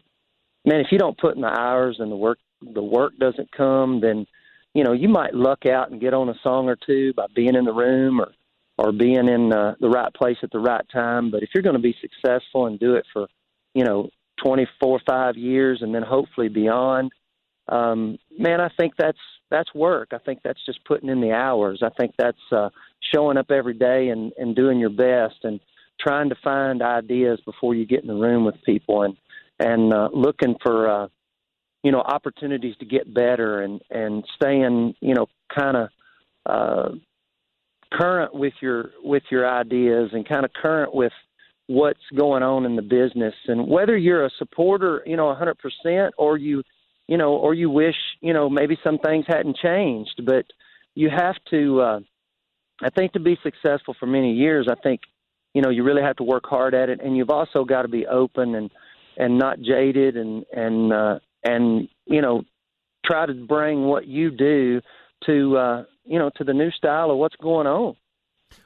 man, 0.66 0.80
if 0.80 0.88
you 0.92 0.98
don't 0.98 1.18
put 1.18 1.36
in 1.36 1.42
the 1.42 1.48
hours 1.48 1.98
and 2.00 2.12
the 2.12 2.16
work, 2.16 2.40
the 2.62 2.84
work 2.84 3.14
doesn't 3.20 3.52
come, 3.52 4.02
then 4.02 4.26
you 4.74 4.84
know 4.84 4.94
you 4.94 5.10
might 5.10 5.34
luck 5.34 5.66
out 5.66 5.92
and 5.92 6.02
get 6.02 6.14
on 6.14 6.30
a 6.30 6.36
song 6.42 6.68
or 6.70 6.76
two 6.76 7.14
by 7.14 7.26
being 7.36 7.56
in 7.56 7.66
the 7.66 7.74
room 7.74 8.20
or 8.20 8.32
or 8.78 8.92
being 8.92 9.28
in 9.28 9.52
uh, 9.52 9.76
the 9.80 9.90
right 9.90 10.14
place 10.14 10.38
at 10.44 10.52
the 10.52 10.60
right 10.60 10.86
time. 10.92 11.32
But 11.32 11.44
if 11.44 11.50
you're 11.54 11.64
going 11.64 11.76
to 11.76 11.82
be 11.82 11.96
successful 12.00 12.68
and 12.68 12.80
do 12.80 12.94
it 12.96 13.06
for, 13.12 13.28
you 13.74 13.84
know, 13.84 14.10
24, 14.44 15.02
five 15.08 15.36
years 15.36 15.80
and 15.82 15.96
then 15.96 16.04
hopefully 16.04 16.48
beyond, 16.48 17.12
um, 17.70 18.20
man, 18.38 18.62
I 18.62 18.70
think 18.80 18.94
that's 18.98 19.18
that's 19.50 19.74
work. 19.74 20.10
I 20.12 20.20
think 20.20 20.42
that's 20.44 20.64
just 20.66 20.84
putting 20.86 21.10
in 21.10 21.22
the 21.22 21.32
hours. 21.32 21.82
I 21.82 21.90
think 21.90 22.14
that's 22.18 22.38
uh, 22.52 22.70
showing 23.14 23.38
up 23.38 23.50
every 23.50 23.74
day 23.74 24.10
and, 24.10 24.32
and 24.38 24.56
doing 24.56 24.78
your 24.80 24.90
best 24.90 25.44
and 25.44 25.60
trying 26.00 26.30
to 26.30 26.36
find 26.44 26.82
ideas 26.82 27.40
before 27.46 27.76
you 27.76 27.86
get 27.86 28.02
in 28.02 28.08
the 28.08 28.14
room 28.14 28.46
with 28.46 28.56
people 28.66 29.04
and 29.04 29.16
and 29.60 29.92
uh, 29.92 30.10
looking 30.14 30.56
for 30.62 30.90
uh, 30.90 31.08
you 31.84 31.92
know 31.92 32.02
opportunities 32.02 32.76
to 32.78 32.86
get 32.86 33.14
better 33.14 33.62
and 33.62 33.82
and 33.90 34.24
staying 34.36 34.94
you 35.00 35.14
know 35.14 35.28
kind 35.56 35.78
of 35.78 35.90
uh, 36.46 36.90
current 37.92 38.34
with 38.34 38.54
your 38.62 38.92
with 39.04 39.24
your 39.32 39.50
ideas 39.50 40.10
and 40.14 40.28
kind 40.28 40.46
of 40.46 40.52
current 40.54 40.94
with 40.94 41.14
what's 41.68 42.00
going 42.16 42.44
on 42.44 42.66
in 42.66 42.76
the 42.78 42.82
business 42.82 43.34
and 43.48 43.68
whether 43.68 43.98
you're 43.98 44.26
a 44.26 44.32
supporter 44.38 45.02
you 45.06 45.18
know 45.18 45.30
a 45.30 45.36
100% 45.36 46.12
or 46.18 46.38
you 46.38 46.64
you 47.08 47.18
know, 47.18 47.34
or 47.34 47.54
you 47.54 47.70
wish, 47.70 47.96
you 48.22 48.34
know, 48.34 48.50
maybe 48.50 48.78
some 48.84 49.00
things 49.00 49.26
hadn't 49.28 49.58
changed. 49.58 50.22
But 50.26 50.46
you 50.94 51.10
have 51.10 51.36
to, 51.50 51.82
uh, 51.82 52.00
I 52.82 52.90
think, 52.90 53.14
to 53.14 53.20
be 53.20 53.38
successful 53.42 53.96
for 54.00 54.06
many 54.06 54.34
years, 54.34 54.68
I 54.70 54.76
think, 54.76 55.02
you 55.54 55.62
know, 55.62 55.70
you 55.70 55.84
really 55.84 56.02
have 56.02 56.16
to 56.18 56.24
work 56.24 56.44
hard 56.46 56.74
at 56.74 56.90
it, 56.90 57.00
and 57.04 57.18
you've 57.18 57.30
also 57.30 57.64
got 57.64 57.84
to 57.84 57.88
be 57.88 58.06
open 58.06 58.56
and 58.56 58.72
and 59.18 59.38
not 59.38 59.60
jaded, 59.60 60.16
and 60.16 60.46
and 60.52 60.94
uh, 60.94 61.20
and 61.44 61.88
you 62.06 62.22
know, 62.22 62.44
try 63.06 63.26
to 63.26 63.34
bring 63.34 63.84
what 63.84 64.08
you 64.08 64.32
do 64.32 64.82
to 65.26 65.58
uh, 65.58 65.84
you 66.06 66.20
know 66.20 66.30
to 66.38 66.44
the 66.44 66.54
new 66.54 66.72
style 66.72 67.12
of 67.12 67.18
what's 67.18 67.36
going 67.38 67.68
on. 67.68 67.96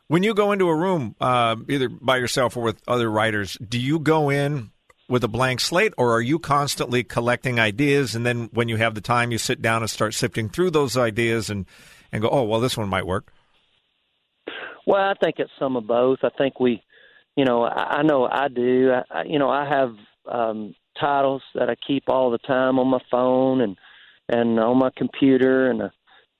When 0.08 0.24
you 0.24 0.34
go 0.34 0.52
into 0.52 0.68
a 0.68 0.76
room, 0.76 1.16
uh, 1.22 1.56
either 1.70 1.90
by 1.90 2.18
yourself 2.18 2.58
or 2.58 2.64
with 2.64 2.82
other 2.88 3.10
writers, 3.10 3.58
do 3.68 3.80
you 3.80 3.98
go 3.98 4.30
in 4.30 4.72
with 5.08 5.24
a 5.24 5.28
blank 5.28 5.60
slate, 5.60 5.94
or 5.98 6.14
are 6.14 6.22
you 6.22 6.40
constantly 6.40 7.04
collecting 7.04 7.60
ideas 7.60 8.16
and 8.16 8.26
then 8.26 8.50
when 8.54 8.70
you 8.70 8.78
have 8.78 8.96
the 8.96 9.02
time, 9.02 9.32
you 9.32 9.38
sit 9.38 9.62
down 9.62 9.82
and 9.82 9.90
start 9.90 10.14
sifting 10.14 10.50
through 10.50 10.72
those 10.72 10.98
ideas 10.98 11.50
and 11.50 11.66
and 12.12 12.22
go, 12.22 12.30
oh 12.30 12.44
well, 12.44 12.60
this 12.60 12.78
one 12.78 12.90
might 12.90 13.06
work. 13.06 13.32
Well, 14.86 15.02
I 15.02 15.14
think 15.22 15.36
it's 15.40 15.52
some 15.60 15.76
of 15.76 15.88
both. 15.88 16.20
I 16.24 16.30
think 16.38 16.60
we, 16.60 16.82
you 17.36 17.46
know, 17.46 17.64
I, 17.64 17.98
I 18.00 18.02
know 18.04 18.28
I 18.28 18.48
do. 18.48 18.92
I, 19.12 19.24
you 19.24 19.40
know, 19.40 19.50
I 19.50 19.68
have 19.68 19.96
um, 20.32 20.76
titles 21.00 21.42
that 21.56 21.70
I 21.70 21.76
keep 21.88 22.04
all 22.08 22.32
the 22.32 22.38
time 22.40 22.80
on 22.80 22.88
my 22.88 23.02
phone 23.10 23.62
and 23.62 23.78
and 24.30 24.60
on 24.60 24.78
my 24.78 24.92
computer, 24.96 25.70
and 25.70 25.82
uh, 25.84 25.90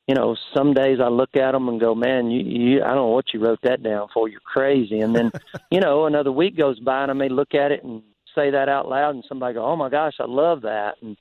you 0.08 0.16
know, 0.16 0.36
some 0.56 0.74
days 0.74 1.00
I 1.02 1.08
look 1.08 1.36
at 1.36 1.52
them 1.52 1.70
and 1.70 1.80
go, 1.80 1.94
man, 1.94 2.32
you, 2.32 2.42
you, 2.42 2.84
I 2.84 2.88
don't 2.88 2.96
know 2.96 3.08
what 3.08 3.34
you 3.34 3.40
wrote 3.40 3.60
that 3.64 3.84
down 3.84 4.08
for. 4.14 4.28
You're 4.28 4.40
crazy. 4.42 5.00
And 5.00 5.16
then, 5.16 5.32
you 5.72 5.80
know, 5.80 6.06
another 6.06 6.32
week 6.32 6.58
goes 6.58 6.80
by 6.80 7.04
and 7.04 7.12
I 7.12 7.14
may 7.14 7.30
look 7.30 7.54
at 7.54 7.72
it 7.72 7.84
and 7.84 8.02
say 8.36 8.52
that 8.52 8.70
out 8.70 8.88
loud 8.88 9.16
and 9.16 9.24
somebody 9.28 9.54
go, 9.56 9.66
"Oh 9.66 9.76
my 9.76 9.90
gosh, 9.90 10.16
I 10.20 10.26
love 10.26 10.62
that." 10.64 10.96
And 11.02 11.18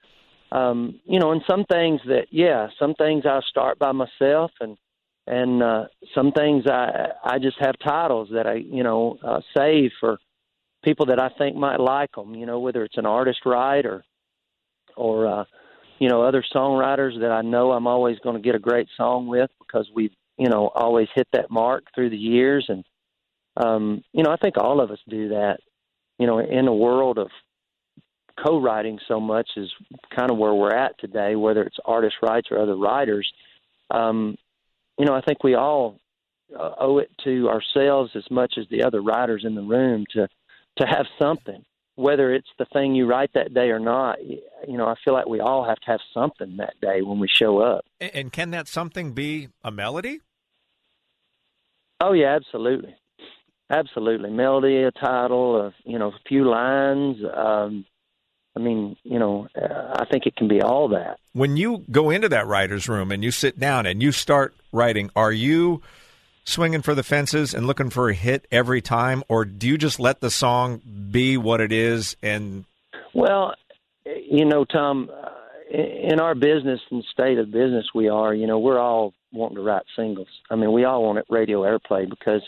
um, 0.53 1.01
you 1.05 1.21
know, 1.21 1.33
and 1.33 1.43
some 1.49 1.65
things 1.65 2.01
that 2.07 2.27
yeah, 2.31 2.69
some 2.79 2.95
things 2.95 3.25
I 3.27 3.41
start 3.49 3.79
by 3.79 3.93
myself 3.93 4.51
and 4.61 4.77
and 5.27 5.63
uh, 5.63 5.85
some 6.15 6.33
things 6.33 6.65
I 6.67 7.09
I 7.25 7.39
just 7.39 7.57
have 7.61 7.75
titles 7.79 8.29
that 8.33 8.47
I 8.47 8.55
you 8.55 8.83
know 8.83 9.19
uh, 9.23 9.41
save 9.57 9.91
for 10.01 10.19
people 10.85 11.07
that 11.07 11.21
I 11.21 11.31
think 11.39 11.57
might 11.57 11.81
like 11.81 12.13
them. 12.13 12.35
You 12.35 12.47
know, 12.47 12.61
whether 12.61 12.85
it's 12.85 12.99
an 12.99 13.07
artist 13.07 13.41
right 13.45 13.85
or 14.97 15.27
uh, 15.27 15.45
you 15.99 16.09
know 16.09 16.23
other 16.23 16.45
songwriters 16.55 17.21
that 17.21 17.31
I 17.31 17.43
know 17.43 17.73
I'm 17.73 17.87
always 17.87 18.19
going 18.21 18.37
to 18.37 18.43
get 18.43 18.55
a 18.55 18.61
great 18.61 18.89
song 18.97 19.27
with 19.27 19.51
because 19.59 19.89
we've 19.95 20.15
you 20.37 20.49
know 20.49 20.69
always 20.69 21.09
hit 21.15 21.29
that 21.33 21.51
mark 21.51 21.85
through 21.95 22.11
the 22.11 22.17
years 22.17 22.67
and 22.69 22.85
um, 23.57 24.03
you 24.13 24.23
know 24.23 24.31
I 24.31 24.37
think 24.37 24.57
all 24.57 24.81
of 24.81 24.91
us 24.91 24.99
do 25.09 25.29
that 25.31 25.59
you 26.21 26.27
know, 26.27 26.39
in 26.39 26.69
a 26.69 26.75
world 26.75 27.17
of 27.17 27.31
co-writing 28.45 28.99
so 29.09 29.19
much 29.19 29.49
is 29.57 29.71
kind 30.15 30.31
of 30.31 30.37
where 30.37 30.53
we're 30.53 30.75
at 30.75 30.99
today, 31.01 31.35
whether 31.35 31.63
it's 31.63 31.79
artist 31.87 32.17
rights 32.23 32.49
or 32.51 32.59
other 32.59 32.77
writers. 32.77 33.27
Um, 33.91 34.37
you 35.01 35.07
know, 35.07 35.15
I 35.15 35.23
think 35.23 35.43
we 35.43 35.55
all 35.55 35.99
uh, 36.55 36.73
owe 36.79 36.99
it 36.99 37.11
to 37.25 37.49
ourselves 37.49 38.11
as 38.15 38.31
much 38.31 38.59
as 38.59 38.67
the 38.71 38.83
other 38.83 39.01
writers 39.01 39.45
in 39.47 39.55
the 39.55 39.63
room 39.63 40.05
to 40.11 40.29
to 40.77 40.87
have 40.87 41.07
something, 41.19 41.65
whether 41.95 42.35
it's 42.35 42.51
the 42.59 42.67
thing 42.67 42.95
you 42.95 43.07
write 43.07 43.31
that 43.33 43.55
day 43.55 43.71
or 43.71 43.79
not. 43.79 44.23
You 44.23 44.77
know, 44.77 44.87
I 44.87 44.95
feel 45.03 45.15
like 45.15 45.27
we 45.27 45.41
all 45.41 45.65
have 45.65 45.79
to 45.81 45.87
have 45.87 46.01
something 46.13 46.59
that 46.59 46.75
day 46.83 47.01
when 47.01 47.19
we 47.19 47.29
show 47.29 47.61
up. 47.61 47.87
And 47.99 48.31
can 48.31 48.51
that 48.51 48.69
something 48.69 49.13
be 49.13 49.49
a 49.65 49.71
melody? 49.71 50.21
Oh 52.03 52.13
yeah, 52.13 52.37
absolutely. 52.37 52.95
Absolutely, 53.71 54.29
melody, 54.29 54.83
a 54.83 54.91
title, 54.91 55.63
a 55.63 55.75
you 55.85 55.99
know, 55.99 56.09
a 56.09 56.29
few 56.29 56.45
lines. 56.45 57.17
Um, 57.35 57.87
I 58.61 58.63
mean, 58.63 58.97
you 59.05 59.19
know, 59.19 59.49
uh, 59.57 59.97
I 60.01 60.05
think 60.11 60.27
it 60.27 60.37
can 60.37 60.47
be 60.47 60.61
all 60.61 60.89
that. 60.89 61.19
When 61.33 61.57
you 61.57 61.83
go 61.91 62.11
into 62.11 62.29
that 62.29 62.47
writer's 62.47 62.89
room 62.89 63.11
and 63.11 63.25
you 63.25 63.31
sit 63.31 63.59
down 63.59 63.87
and 63.87 64.03
you 64.03 64.13
start 64.13 64.55
writing, 64.71 65.11
are 65.17 65.33
you 65.33 65.81
swinging 66.45 66.83
for 66.83 66.95
the 66.95 67.03
fences 67.03 67.55
and 67.55 67.67
looking 67.67 67.89
for 67.89 68.11
a 68.11 68.15
hit 68.15 68.47
every 68.53 68.83
time, 68.83 69.23
or 69.29 69.47
do 69.47 69.67
you 69.67 69.79
just 69.79 69.99
let 69.99 70.21
the 70.21 70.31
song 70.31 70.83
be 71.11 71.39
what 71.39 71.63
it 71.63 71.73
is? 71.73 72.17
And 72.23 72.67
well, 73.15 73.55
you 74.05 74.45
know, 74.45 74.67
Tom, 74.67 75.11
uh, 75.11 75.31
in 75.73 76.21
our 76.21 76.35
business 76.35 76.81
and 76.91 77.03
state 77.11 77.39
of 77.39 77.51
business 77.51 77.87
we 77.95 78.11
are, 78.11 78.35
you 78.35 78.47
know, 78.47 78.59
we're 78.59 78.79
all 78.79 79.15
wanting 79.33 79.57
to 79.57 79.63
write 79.63 79.85
singles. 79.97 80.29
I 80.51 80.57
mean, 80.57 80.73
we 80.73 80.85
all 80.85 81.03
want 81.03 81.19
it 81.19 81.25
radio 81.31 81.63
airplay 81.63 82.11
because 82.11 82.43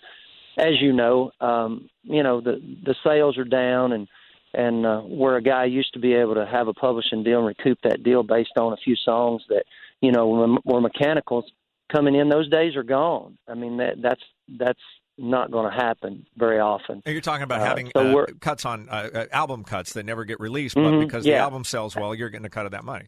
as 0.58 0.74
you 0.78 0.92
know, 0.92 1.30
um, 1.40 1.88
you 2.02 2.22
know 2.22 2.42
the 2.42 2.60
the 2.84 2.94
sales 3.02 3.38
are 3.38 3.44
down, 3.44 3.92
and 3.92 4.08
and 4.54 4.86
uh, 4.86 5.00
where 5.00 5.36
a 5.36 5.42
guy 5.42 5.64
used 5.64 5.92
to 5.94 5.98
be 5.98 6.14
able 6.14 6.34
to 6.34 6.46
have 6.46 6.68
a 6.68 6.74
publishing 6.74 7.22
deal 7.22 7.38
and 7.38 7.46
recoup 7.46 7.78
that 7.84 8.02
deal 8.02 8.22
based 8.22 8.56
on 8.58 8.72
a 8.72 8.76
few 8.76 8.96
songs 8.96 9.42
that 9.48 9.64
you 10.00 10.12
know 10.12 10.60
were 10.64 10.80
mechanicals 10.80 11.44
coming 11.90 12.14
in, 12.14 12.28
those 12.28 12.48
days 12.50 12.76
are 12.76 12.82
gone. 12.82 13.38
I 13.48 13.54
mean 13.54 13.78
that 13.78 14.00
that's 14.02 14.22
that's 14.58 14.80
not 15.18 15.50
going 15.50 15.70
to 15.70 15.76
happen 15.76 16.26
very 16.36 16.58
often. 16.58 17.02
And 17.04 17.12
you're 17.12 17.20
talking 17.20 17.44
about 17.44 17.60
uh, 17.60 17.64
having 17.64 17.90
so 17.94 18.20
uh, 18.20 18.26
cuts 18.40 18.64
on 18.64 18.88
uh, 18.88 19.10
uh, 19.14 19.26
album 19.32 19.64
cuts 19.64 19.92
that 19.94 20.04
never 20.04 20.24
get 20.24 20.40
released, 20.40 20.74
but 20.74 20.82
mm-hmm, 20.82 21.00
because 21.00 21.26
yeah. 21.26 21.36
the 21.36 21.42
album 21.42 21.64
sells 21.64 21.94
well, 21.94 22.14
you're 22.14 22.30
getting 22.30 22.46
a 22.46 22.50
cut 22.50 22.66
of 22.66 22.72
that 22.72 22.84
money. 22.84 23.06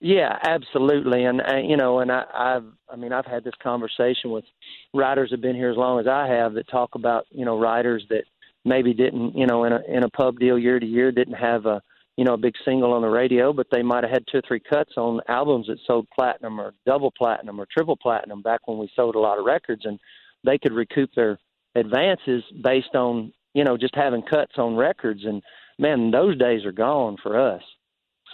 Yeah, 0.00 0.36
absolutely, 0.42 1.24
and 1.24 1.40
uh, 1.40 1.56
you 1.56 1.78
know, 1.78 2.00
and 2.00 2.12
I, 2.12 2.24
I've, 2.34 2.66
I 2.92 2.96
mean, 2.96 3.12
I've 3.12 3.24
had 3.24 3.42
this 3.42 3.54
conversation 3.62 4.30
with 4.30 4.44
writers 4.92 5.30
that 5.30 5.36
have 5.36 5.42
been 5.42 5.56
here 5.56 5.70
as 5.70 5.78
long 5.78 5.98
as 5.98 6.06
I 6.06 6.26
have 6.26 6.54
that 6.54 6.68
talk 6.68 6.94
about, 6.94 7.24
you 7.30 7.46
know, 7.46 7.58
writers 7.58 8.04
that 8.10 8.24
maybe 8.64 8.94
didn't, 8.94 9.36
you 9.36 9.46
know, 9.46 9.64
in 9.64 9.72
a 9.72 9.80
in 9.88 10.04
a 10.04 10.10
pub 10.10 10.38
deal 10.38 10.58
year 10.58 10.78
to 10.78 10.86
year 10.86 11.12
didn't 11.12 11.34
have 11.34 11.66
a, 11.66 11.82
you 12.16 12.24
know, 12.24 12.34
a 12.34 12.38
big 12.38 12.54
single 12.64 12.92
on 12.92 13.02
the 13.02 13.08
radio, 13.08 13.52
but 13.52 13.66
they 13.70 13.82
might 13.82 14.04
have 14.04 14.12
had 14.12 14.24
two 14.30 14.38
or 14.38 14.42
three 14.46 14.60
cuts 14.60 14.92
on 14.96 15.20
albums 15.28 15.66
that 15.66 15.78
sold 15.86 16.06
platinum 16.14 16.60
or 16.60 16.72
double 16.86 17.12
platinum 17.16 17.60
or 17.60 17.66
triple 17.70 17.96
platinum 17.96 18.42
back 18.42 18.66
when 18.66 18.78
we 18.78 18.88
sold 18.94 19.14
a 19.14 19.20
lot 19.20 19.38
of 19.38 19.44
records, 19.44 19.84
and 19.84 19.98
they 20.44 20.58
could 20.58 20.72
recoup 20.72 21.10
their 21.14 21.38
advances 21.74 22.42
based 22.62 22.94
on, 22.94 23.32
you 23.54 23.64
know, 23.64 23.76
just 23.76 23.94
having 23.94 24.22
cuts 24.22 24.52
on 24.58 24.76
records, 24.76 25.24
and 25.24 25.42
man, 25.78 26.10
those 26.10 26.38
days 26.38 26.64
are 26.64 26.72
gone 26.72 27.16
for 27.22 27.38
us. 27.38 27.62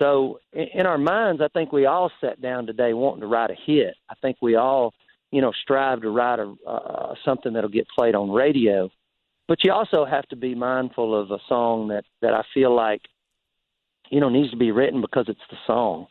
So 0.00 0.40
in 0.52 0.87
our 0.87 0.99
minds, 0.99 1.42
I 1.42 1.49
think 1.49 1.72
we 1.72 1.87
all 1.87 2.10
sat 2.20 2.40
down 2.40 2.66
today 2.66 2.94
wanting 2.94 3.20
to 3.20 3.26
write 3.26 3.50
a 3.50 3.56
hit. 3.66 3.94
I 4.08 4.14
think 4.22 4.38
we 4.40 4.56
all, 4.56 4.94
you 5.30 5.42
know, 5.42 5.52
strive 5.62 6.00
to 6.02 6.10
write 6.10 6.38
a 6.38 6.54
uh, 6.66 7.14
something 7.25 7.52
that'll 7.52 7.68
get 7.70 7.87
played 7.96 8.14
on 8.14 8.30
radio. 8.30 8.90
But 9.50 9.64
you 9.64 9.73
also 9.73 10.04
have 10.04 10.28
to 10.28 10.37
be 10.37 10.54
mindful 10.54 11.21
of 11.21 11.33
a 11.33 11.40
song 11.49 11.88
that 11.88 12.04
that 12.23 12.35
I 12.35 12.45
feel 12.54 12.73
like, 12.73 13.00
you 14.09 14.21
know, 14.21 14.28
needs 14.28 14.52
to 14.52 14.57
be 14.57 14.71
written 14.71 15.00
because 15.00 15.25
it's 15.26 15.40
the 15.50 15.57
song. 15.66 16.07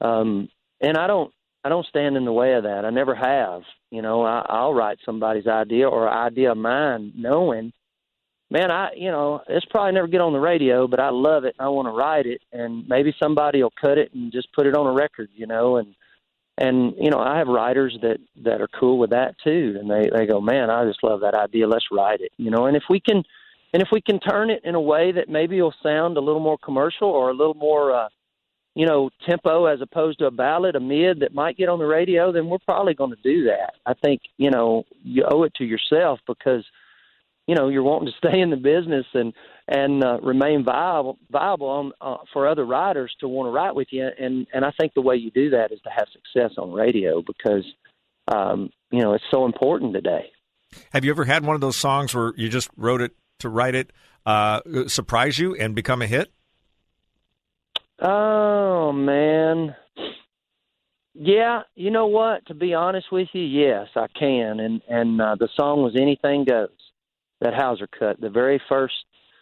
Um, 0.00 0.48
and 0.80 0.96
I 0.96 1.08
don't, 1.08 1.34
I 1.64 1.68
don't 1.68 1.84
stand 1.86 2.16
in 2.16 2.24
the 2.24 2.32
way 2.32 2.54
of 2.54 2.62
that. 2.62 2.84
I 2.84 2.90
never 2.90 3.16
have. 3.16 3.62
You 3.90 4.02
know, 4.02 4.22
I, 4.22 4.46
I'll 4.48 4.72
write 4.72 4.98
somebody's 5.04 5.48
idea 5.48 5.88
or 5.88 6.08
idea 6.08 6.52
of 6.52 6.58
mine, 6.58 7.12
knowing, 7.16 7.72
man, 8.52 8.70
I 8.70 8.90
you 8.96 9.10
know 9.10 9.42
it's 9.48 9.66
probably 9.66 9.90
never 9.90 10.06
get 10.06 10.20
on 10.20 10.32
the 10.32 10.38
radio, 10.38 10.86
but 10.86 11.00
I 11.00 11.08
love 11.08 11.42
it 11.42 11.56
and 11.58 11.66
I 11.66 11.70
want 11.70 11.88
to 11.88 11.92
write 11.92 12.26
it, 12.26 12.40
and 12.52 12.86
maybe 12.86 13.12
somebody 13.20 13.64
will 13.64 13.72
cut 13.80 13.98
it 13.98 14.14
and 14.14 14.30
just 14.30 14.46
put 14.52 14.68
it 14.68 14.76
on 14.76 14.86
a 14.86 14.92
record, 14.92 15.28
you 15.34 15.48
know, 15.48 15.78
and 15.78 15.92
and 16.60 16.94
you 16.98 17.10
know 17.10 17.18
I 17.18 17.38
have 17.38 17.48
writers 17.48 17.98
that 18.02 18.18
that 18.44 18.60
are 18.60 18.68
cool 18.68 18.98
with 18.98 19.10
that 19.10 19.34
too, 19.42 19.76
and 19.80 19.90
they 19.90 20.10
they 20.14 20.26
go, 20.26 20.40
man, 20.40 20.70
I 20.70 20.84
just 20.84 21.02
love 21.02 21.20
that 21.20 21.34
idea. 21.34 21.66
Let's 21.66 21.86
write 21.90 22.20
it, 22.20 22.32
you 22.36 22.50
know, 22.50 22.66
and 22.66 22.76
if 22.76 22.84
we 22.88 23.00
can. 23.00 23.22
And 23.72 23.80
if 23.80 23.90
we 23.92 24.00
can 24.00 24.18
turn 24.18 24.50
it 24.50 24.62
in 24.64 24.74
a 24.74 24.80
way 24.80 25.12
that 25.12 25.28
maybe 25.28 25.62
will 25.62 25.72
sound 25.80 26.16
a 26.16 26.20
little 26.20 26.40
more 26.40 26.58
commercial 26.58 27.08
or 27.08 27.30
a 27.30 27.32
little 27.32 27.54
more 27.54 27.94
uh, 27.94 28.08
you 28.74 28.86
know, 28.86 29.10
tempo 29.28 29.66
as 29.66 29.80
opposed 29.80 30.18
to 30.18 30.26
a 30.26 30.30
ballad, 30.30 30.76
a 30.76 30.80
mid 30.80 31.20
that 31.20 31.34
might 31.34 31.56
get 31.56 31.68
on 31.68 31.78
the 31.78 31.84
radio, 31.84 32.32
then 32.32 32.48
we're 32.48 32.58
probably 32.58 32.94
going 32.94 33.10
to 33.10 33.22
do 33.22 33.44
that. 33.44 33.74
I 33.84 33.94
think, 33.94 34.22
you 34.36 34.50
know, 34.50 34.84
you 35.02 35.24
owe 35.28 35.42
it 35.42 35.54
to 35.56 35.64
yourself 35.64 36.20
because, 36.26 36.64
you 37.46 37.54
know, 37.54 37.68
you're 37.68 37.82
wanting 37.82 38.12
to 38.12 38.28
stay 38.28 38.40
in 38.40 38.50
the 38.50 38.56
business 38.56 39.06
and 39.14 39.32
and 39.68 40.02
uh, 40.02 40.18
remain 40.20 40.64
viable 40.64 41.18
viable 41.30 41.68
on, 41.68 41.92
uh, 42.00 42.16
for 42.32 42.48
other 42.48 42.64
writers 42.64 43.14
to 43.20 43.28
want 43.28 43.46
to 43.46 43.50
write 43.50 43.74
with 43.74 43.88
you. 43.90 44.08
And 44.18 44.46
and 44.52 44.64
I 44.64 44.72
think 44.78 44.94
the 44.94 45.00
way 45.00 45.16
you 45.16 45.30
do 45.30 45.50
that 45.50 45.72
is 45.72 45.80
to 45.82 45.90
have 45.90 46.06
success 46.12 46.56
on 46.58 46.72
radio 46.72 47.22
because, 47.22 47.64
um, 48.28 48.70
you 48.90 49.00
know, 49.00 49.14
it's 49.14 49.24
so 49.30 49.46
important 49.46 49.94
today. 49.94 50.30
Have 50.92 51.04
you 51.04 51.10
ever 51.10 51.24
had 51.24 51.44
one 51.44 51.54
of 51.54 51.60
those 51.60 51.76
songs 51.76 52.14
where 52.14 52.32
you 52.36 52.48
just 52.48 52.70
wrote 52.76 53.00
it 53.00 53.12
to 53.40 53.48
write 53.48 53.74
it, 53.74 53.92
uh, 54.24 54.60
surprise 54.86 55.38
you 55.38 55.54
and 55.54 55.74
become 55.74 56.02
a 56.02 56.06
hit? 56.06 56.32
Oh 58.00 58.92
man. 58.92 59.74
Yeah, 61.14 61.62
you 61.74 61.90
know 61.90 62.06
what? 62.06 62.46
To 62.46 62.54
be 62.54 62.72
honest 62.72 63.08
with 63.12 63.28
you, 63.34 63.42
yes, 63.42 63.88
I 63.94 64.06
can. 64.18 64.60
And 64.60 64.80
and 64.88 65.20
uh, 65.20 65.36
the 65.38 65.48
song 65.54 65.82
was 65.82 65.94
"Anything 66.00 66.44
Goes." 66.44 66.70
That 67.40 67.54
Houser 67.54 67.86
cut, 67.86 68.20
the 68.20 68.28
very 68.28 68.60
first 68.68 68.94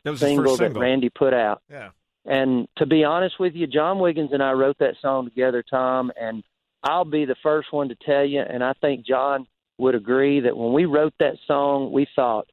that 0.05 0.19
single, 0.19 0.45
first 0.45 0.59
single 0.59 0.81
that 0.81 0.81
Randy 0.81 1.11
put 1.11 1.35
out. 1.35 1.63
Yeah. 1.69 1.91
And 2.25 2.69
to 2.77 2.87
be 2.87 3.05
honest 3.05 3.41
with 3.41 3.55
you, 3.55 3.67
John 3.67 3.99
Wiggins 3.99 4.31
and 4.33 4.43
I 4.43 4.53
wrote 4.53 4.77
that 4.79 4.95
song 5.01 5.25
together, 5.25 5.65
Tom. 5.69 6.13
And 6.21 6.45
I'll 6.83 7.05
be 7.05 7.25
the 7.25 7.37
first 7.43 7.73
one 7.73 7.89
to 7.89 7.97
tell 7.97 8.25
you, 8.25 8.41
and 8.41 8.63
I 8.63 8.75
think 8.81 9.05
John 9.05 9.47
would 9.79 9.95
agree 9.95 10.41
that 10.41 10.57
when 10.57 10.73
we 10.73 10.85
wrote 10.85 11.15
that 11.21 11.37
song, 11.47 11.93
we 11.93 12.07
thought, 12.15 12.49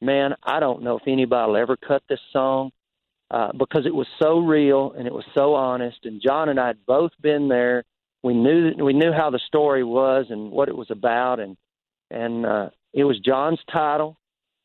man, 0.00 0.34
I 0.42 0.60
don't 0.60 0.82
know 0.82 0.96
if 0.96 1.06
anybody 1.06 1.48
will 1.48 1.56
ever 1.56 1.76
cut 1.76 2.02
this 2.08 2.20
song 2.32 2.72
uh, 3.30 3.52
because 3.52 3.86
it 3.86 3.94
was 3.94 4.08
so 4.20 4.40
real 4.40 4.92
and 4.92 5.06
it 5.06 5.12
was 5.12 5.24
so 5.34 5.54
honest. 5.54 5.98
And 6.04 6.20
John 6.20 6.48
and 6.48 6.58
I 6.58 6.68
had 6.68 6.86
both 6.86 7.12
been 7.20 7.48
there. 7.48 7.84
We 8.22 8.34
knew 8.34 8.72
we 8.82 8.92
knew 8.92 9.12
how 9.12 9.30
the 9.30 9.40
story 9.46 9.84
was 9.84 10.26
and 10.28 10.50
what 10.50 10.68
it 10.68 10.76
was 10.76 10.90
about, 10.90 11.40
and 11.40 11.56
and 12.10 12.44
uh, 12.44 12.68
it 12.92 13.04
was 13.04 13.18
John's 13.20 13.60
title. 13.72 14.18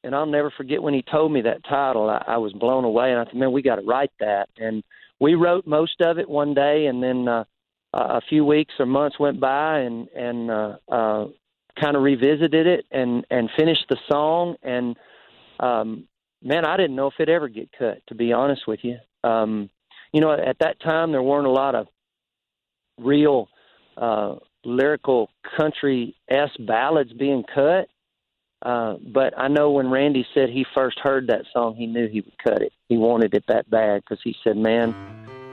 And 0.06 0.16
I'll 0.16 0.26
never 0.26 0.52
forget 0.52 0.82
when 0.82 0.94
he 0.94 1.02
told 1.02 1.32
me 1.32 1.42
that 1.42 1.64
title. 1.66 2.10
I, 2.10 2.24
I 2.28 2.38
was 2.38 2.54
blown 2.54 2.86
away, 2.86 3.12
and 3.12 3.20
I 3.20 3.26
thought, 3.26 3.36
man, 3.36 3.52
we 3.52 3.62
got 3.62 3.76
to 3.78 3.82
write 3.82 4.12
that. 4.20 4.48
And 4.58 4.84
we 5.20 5.36
wrote 5.36 5.68
most 5.68 6.00
of 6.02 6.20
it 6.20 6.30
one 6.30 6.54
day, 6.54 6.86
and 6.86 7.04
then 7.04 7.28
uh, 7.28 7.44
a 7.94 8.22
few 8.30 8.46
weeks 8.46 8.74
or 8.80 8.86
months 8.86 9.20
went 9.20 9.40
by, 9.40 9.80
and 9.80 10.08
and 10.10 10.52
uh, 10.52 10.76
uh, 10.90 11.26
kind 11.80 11.96
of 11.96 12.04
revisited 12.04 12.68
it 12.68 12.86
and 12.92 13.26
and 13.30 13.50
finished 13.58 13.86
the 13.90 13.98
song 14.10 14.56
and 14.64 14.96
um 15.60 16.08
man, 16.42 16.66
I 16.66 16.78
didn't 16.78 16.96
know 16.96 17.08
if 17.08 17.16
it'd 17.20 17.34
ever 17.34 17.48
get 17.48 17.70
cut. 17.78 18.02
To 18.08 18.16
be 18.16 18.32
honest 18.32 18.68
with 18.68 18.80
you, 18.84 18.98
um, 19.24 19.70
you 20.14 20.22
know, 20.22 20.32
at 20.32 20.60
that 20.60 20.80
time 20.80 21.12
there 21.12 21.24
weren't 21.24 21.48
a 21.48 21.52
lot 21.52 21.76
of 21.76 21.88
real 23.00 23.50
uh, 23.98 24.36
lyrical 24.64 25.30
country 25.58 26.16
s 26.30 26.50
ballads 26.60 27.12
being 27.14 27.44
cut. 27.54 27.88
Uh, 28.66 28.98
but 29.14 29.38
I 29.38 29.48
know 29.48 29.70
when 29.70 29.92
Randy 29.92 30.26
said 30.34 30.50
he 30.50 30.66
first 30.74 30.98
heard 31.00 31.28
that 31.28 31.44
song, 31.54 31.76
he 31.76 31.86
knew 31.86 32.08
he 32.08 32.22
would 32.22 32.38
cut 32.44 32.64
it. 32.64 32.74
He 32.90 32.98
wanted 32.98 33.36
it 33.36 33.44
that 33.48 33.70
bad 33.70 34.02
because 34.02 34.20
he 34.24 34.36
said, 34.44 34.58
"Man, 34.58 34.96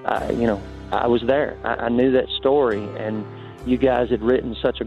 I, 0.07 0.31
you 0.33 0.47
know, 0.47 0.63
I 0.91 1.07
was 1.09 1.21
there. 1.27 1.59
I, 1.63 1.75
I 1.75 1.89
knew 1.91 2.11
that 2.13 2.29
story, 2.39 2.83
and 2.97 3.27
you 3.67 3.77
guys 3.77 4.09
had 4.09 4.23
written 4.23 4.57
such 4.63 4.81
a 4.81 4.87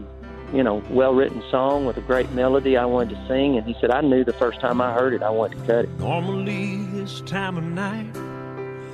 you 0.52 0.62
know, 0.62 0.82
well 0.90 1.12
written 1.12 1.42
song 1.50 1.86
with 1.86 1.96
a 1.96 2.00
great 2.00 2.30
melody 2.30 2.76
I 2.76 2.84
wanted 2.84 3.16
to 3.16 3.26
sing. 3.28 3.56
And 3.56 3.66
he 3.66 3.76
said, 3.80 3.90
I 3.90 4.00
knew 4.00 4.24
the 4.24 4.32
first 4.32 4.60
time 4.60 4.80
I 4.80 4.92
heard 4.92 5.12
it, 5.12 5.22
I 5.22 5.30
wanted 5.30 5.58
to 5.58 5.66
cut 5.66 5.84
it. 5.84 5.98
Normally, 5.98 6.76
this 6.92 7.20
time 7.22 7.56
of 7.56 7.64
night, 7.64 8.14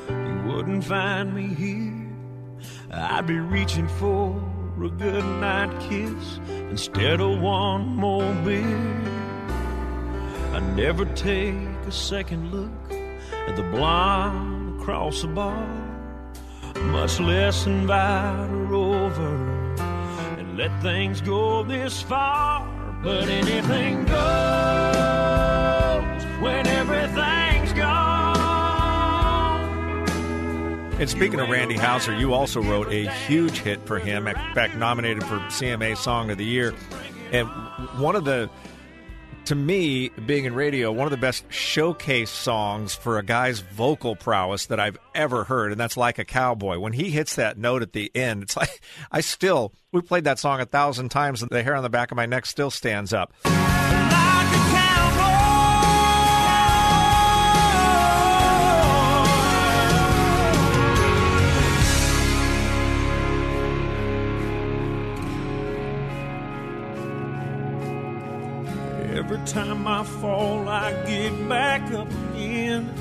you 0.09 0.53
wouldn't 0.53 0.85
find 0.85 1.35
me 1.35 1.49
here. 1.55 2.09
I'd 2.91 3.27
be 3.27 3.39
reaching 3.39 3.89
for 3.89 4.52
a 4.81 4.89
good 4.89 5.25
night 5.41 5.71
kiss 5.89 6.41
instead 6.49 7.21
of 7.21 7.41
one 7.41 7.87
more 7.97 8.35
beer. 8.45 9.03
I 10.53 10.61
never 10.75 11.05
take 11.05 11.55
a 11.87 11.93
second 11.93 12.51
look 12.51 12.93
at 13.49 13.57
the 13.57 13.63
blonde 13.65 14.81
across 14.81 15.23
the 15.23 15.29
bar, 15.29 15.67
much 16.77 17.21
less 17.21 17.67
invite 17.67 18.49
her 18.51 18.75
over 18.75 19.37
and 20.39 20.57
let 20.57 20.83
things 20.83 21.21
go 21.21 21.63
this 21.63 22.03
far, 22.03 22.67
but 23.03 23.29
anything 23.29 24.05
goes 24.07 24.23
when 26.43 26.67
And 31.03 31.11
speaking 31.11 31.41
of 31.41 31.49
Randy 31.49 31.77
Houser, 31.77 32.17
you 32.17 32.33
also 32.33 32.63
wrote 32.63 32.87
a 32.93 33.11
huge 33.27 33.59
hit 33.59 33.85
for 33.89 33.99
him, 33.99 34.29
in 34.29 34.37
fact, 34.55 34.77
nominated 34.77 35.25
for 35.25 35.39
CMA 35.49 35.97
Song 35.97 36.31
of 36.31 36.39
the 36.39 36.45
Year. 36.45 36.73
And 37.33 37.49
one 37.99 38.15
of 38.15 38.25
the 38.25 38.49
to 39.47 39.57
me, 39.57 40.11
being 40.11 40.45
in 40.45 40.55
radio, 40.55 40.93
one 40.93 41.09
of 41.09 41.11
the 41.11 41.17
best 41.17 41.45
showcase 41.49 42.31
songs 42.31 42.95
for 42.95 43.19
a 43.19 43.25
guy's 43.25 43.59
vocal 43.59 44.15
prowess 44.15 44.67
that 44.67 44.79
I've 44.79 44.97
ever 45.13 45.43
heard, 45.43 45.73
and 45.73 45.81
that's 45.81 45.97
like 45.97 46.21
a 46.21 46.25
cowboy. 46.25 46.79
When 46.79 46.93
he 46.93 47.11
hits 47.11 47.35
that 47.35 47.59
note 47.59 47.83
at 47.83 47.95
the 47.95 48.09
end, 48.15 48.45
it's 48.45 48.57
like 48.57 48.81
I 49.11 49.23
still 49.23 49.73
we 49.91 50.03
played 50.03 50.23
that 50.23 50.39
song 50.39 50.61
a 50.61 50.67
thousand 50.67 51.09
times, 51.09 51.43
and 51.43 51.51
the 51.51 51.65
hair 51.65 51.75
on 51.75 51.83
the 51.83 51.91
back 51.91 52.13
of 52.13 52.17
my 52.17 52.27
neck 52.27 52.47
still 52.47 52.71
stands 52.71 53.13
up. 53.13 53.35
Every 69.43 69.55
time 69.55 69.89
I 69.89 70.05
fall, 70.05 70.69
I 70.69 70.93
get 71.05 71.49
back 71.49 71.93
up 71.93 72.07
again. 72.31 72.95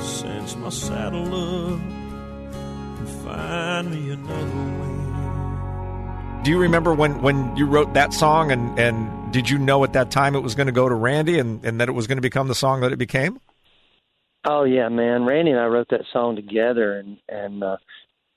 Cinch 0.00 0.54
my 0.54 0.68
saddle 0.68 1.26
up 1.26 1.80
and 1.80 3.08
find 3.24 3.90
me 3.90 4.10
another 4.10 4.44
way. 4.78 6.44
Do 6.44 6.52
you 6.52 6.58
remember 6.60 6.94
when, 6.94 7.20
when 7.20 7.56
you 7.56 7.66
wrote 7.66 7.94
that 7.94 8.14
song 8.14 8.52
and, 8.52 8.78
and 8.78 9.32
did 9.32 9.50
you 9.50 9.58
know 9.58 9.82
at 9.82 9.92
that 9.94 10.12
time 10.12 10.36
it 10.36 10.40
was 10.40 10.54
going 10.54 10.68
to 10.68 10.72
go 10.72 10.88
to 10.88 10.94
Randy 10.94 11.40
and, 11.40 11.64
and 11.64 11.80
that 11.80 11.88
it 11.88 11.92
was 11.92 12.06
going 12.06 12.18
to 12.18 12.22
become 12.22 12.46
the 12.46 12.54
song 12.54 12.82
that 12.82 12.92
it 12.92 12.98
became? 12.98 13.40
Oh 14.44 14.62
yeah, 14.62 14.88
man. 14.88 15.24
Randy 15.24 15.50
and 15.50 15.58
I 15.58 15.66
wrote 15.66 15.88
that 15.90 16.04
song 16.12 16.36
together 16.36 16.96
and, 16.96 17.18
and 17.28 17.64
uh 17.64 17.78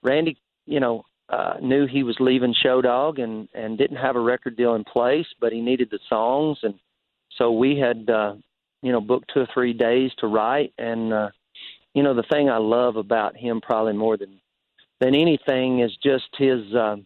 Randy, 0.02 0.40
you 0.66 0.80
know, 0.80 1.06
uh, 1.30 1.56
knew 1.62 1.88
he 1.88 2.04
was 2.04 2.18
leaving 2.20 2.54
Show 2.62 2.82
Dog 2.82 3.20
and 3.20 3.48
and 3.54 3.78
didn't 3.78 3.98
have 3.98 4.16
a 4.16 4.20
record 4.22 4.58
deal 4.58 4.76
in 4.76 4.84
place, 4.84 5.28
but 5.40 5.54
he 5.54 5.62
needed 5.62 5.90
the 5.90 6.00
songs, 6.10 6.58
and 6.64 6.76
so 7.38 7.52
we 7.52 7.78
had 7.78 8.10
uh, 8.10 8.36
you 8.82 8.92
know 8.92 9.02
booked 9.02 9.32
two 9.34 9.42
or 9.42 9.48
three 9.54 9.74
days 9.74 10.12
to 10.20 10.28
write. 10.28 10.74
And 10.78 11.14
uh, 11.14 11.30
you 11.94 12.04
know 12.04 12.14
the 12.14 12.26
thing 12.32 12.50
I 12.50 12.58
love 12.58 12.98
about 12.98 13.38
him 13.38 13.62
probably 13.62 13.94
more 13.94 14.18
than 14.18 14.40
than 15.00 15.16
anything 15.16 15.80
is 15.80 15.92
just 16.04 16.28
his 16.38 16.74
uh, 16.74 16.98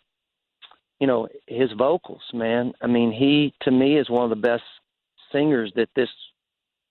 you 0.99 1.07
know 1.07 1.27
his 1.45 1.71
vocals, 1.77 2.23
man. 2.33 2.73
I 2.81 2.87
mean, 2.87 3.11
he 3.11 3.53
to 3.61 3.71
me 3.71 3.97
is 3.97 4.09
one 4.09 4.23
of 4.23 4.29
the 4.29 4.47
best 4.47 4.63
singers 5.31 5.71
that 5.75 5.89
this 5.95 6.09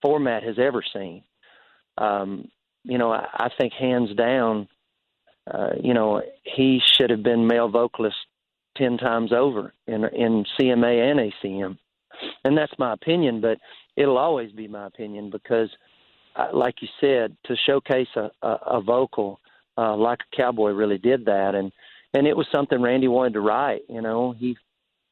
format 0.01 0.43
has 0.45 0.59
ever 0.59 0.83
seen. 0.93 1.25
Um, 1.99 2.49
you 2.85 2.99
know, 2.99 3.11
I, 3.11 3.27
I 3.33 3.49
think 3.59 3.73
hands 3.73 4.15
down 4.15 4.69
uh, 5.53 5.71
you 5.81 5.95
know, 5.95 6.23
he 6.43 6.81
should 6.85 7.11
have 7.11 7.23
been 7.23 7.47
male 7.47 7.69
vocalist 7.69 8.17
ten 8.77 8.99
times 8.99 9.33
over 9.33 9.73
in 9.87 10.05
in 10.05 10.45
CMA 10.59 11.11
and 11.11 11.33
ACM, 11.33 11.79
and 12.45 12.57
that's 12.57 12.73
my 12.79 12.93
opinion. 12.93 13.41
But 13.41 13.59
it'll 13.97 14.19
always 14.19 14.53
be 14.53 14.69
my 14.69 14.87
opinion 14.87 15.31
because, 15.31 15.71
uh, 16.35 16.49
like 16.53 16.77
you 16.83 16.89
said, 17.01 17.37
to 17.47 17.57
showcase 17.67 18.09
a, 18.17 18.31
a, 18.43 18.49
a 18.67 18.81
vocal 18.81 19.41
uh, 19.79 19.97
like 19.97 20.21
a 20.21 20.37
cowboy 20.37 20.71
really 20.71 20.99
did 20.99 21.25
that, 21.27 21.55
and 21.55 21.73
and 22.15 22.27
it 22.27 22.37
was 22.37 22.47
something 22.55 22.81
Randy 22.81 23.09
wanted 23.09 23.35
to 23.35 23.41
write. 23.41 23.83
You 23.89 24.03
know, 24.03 24.33
he. 24.33 24.57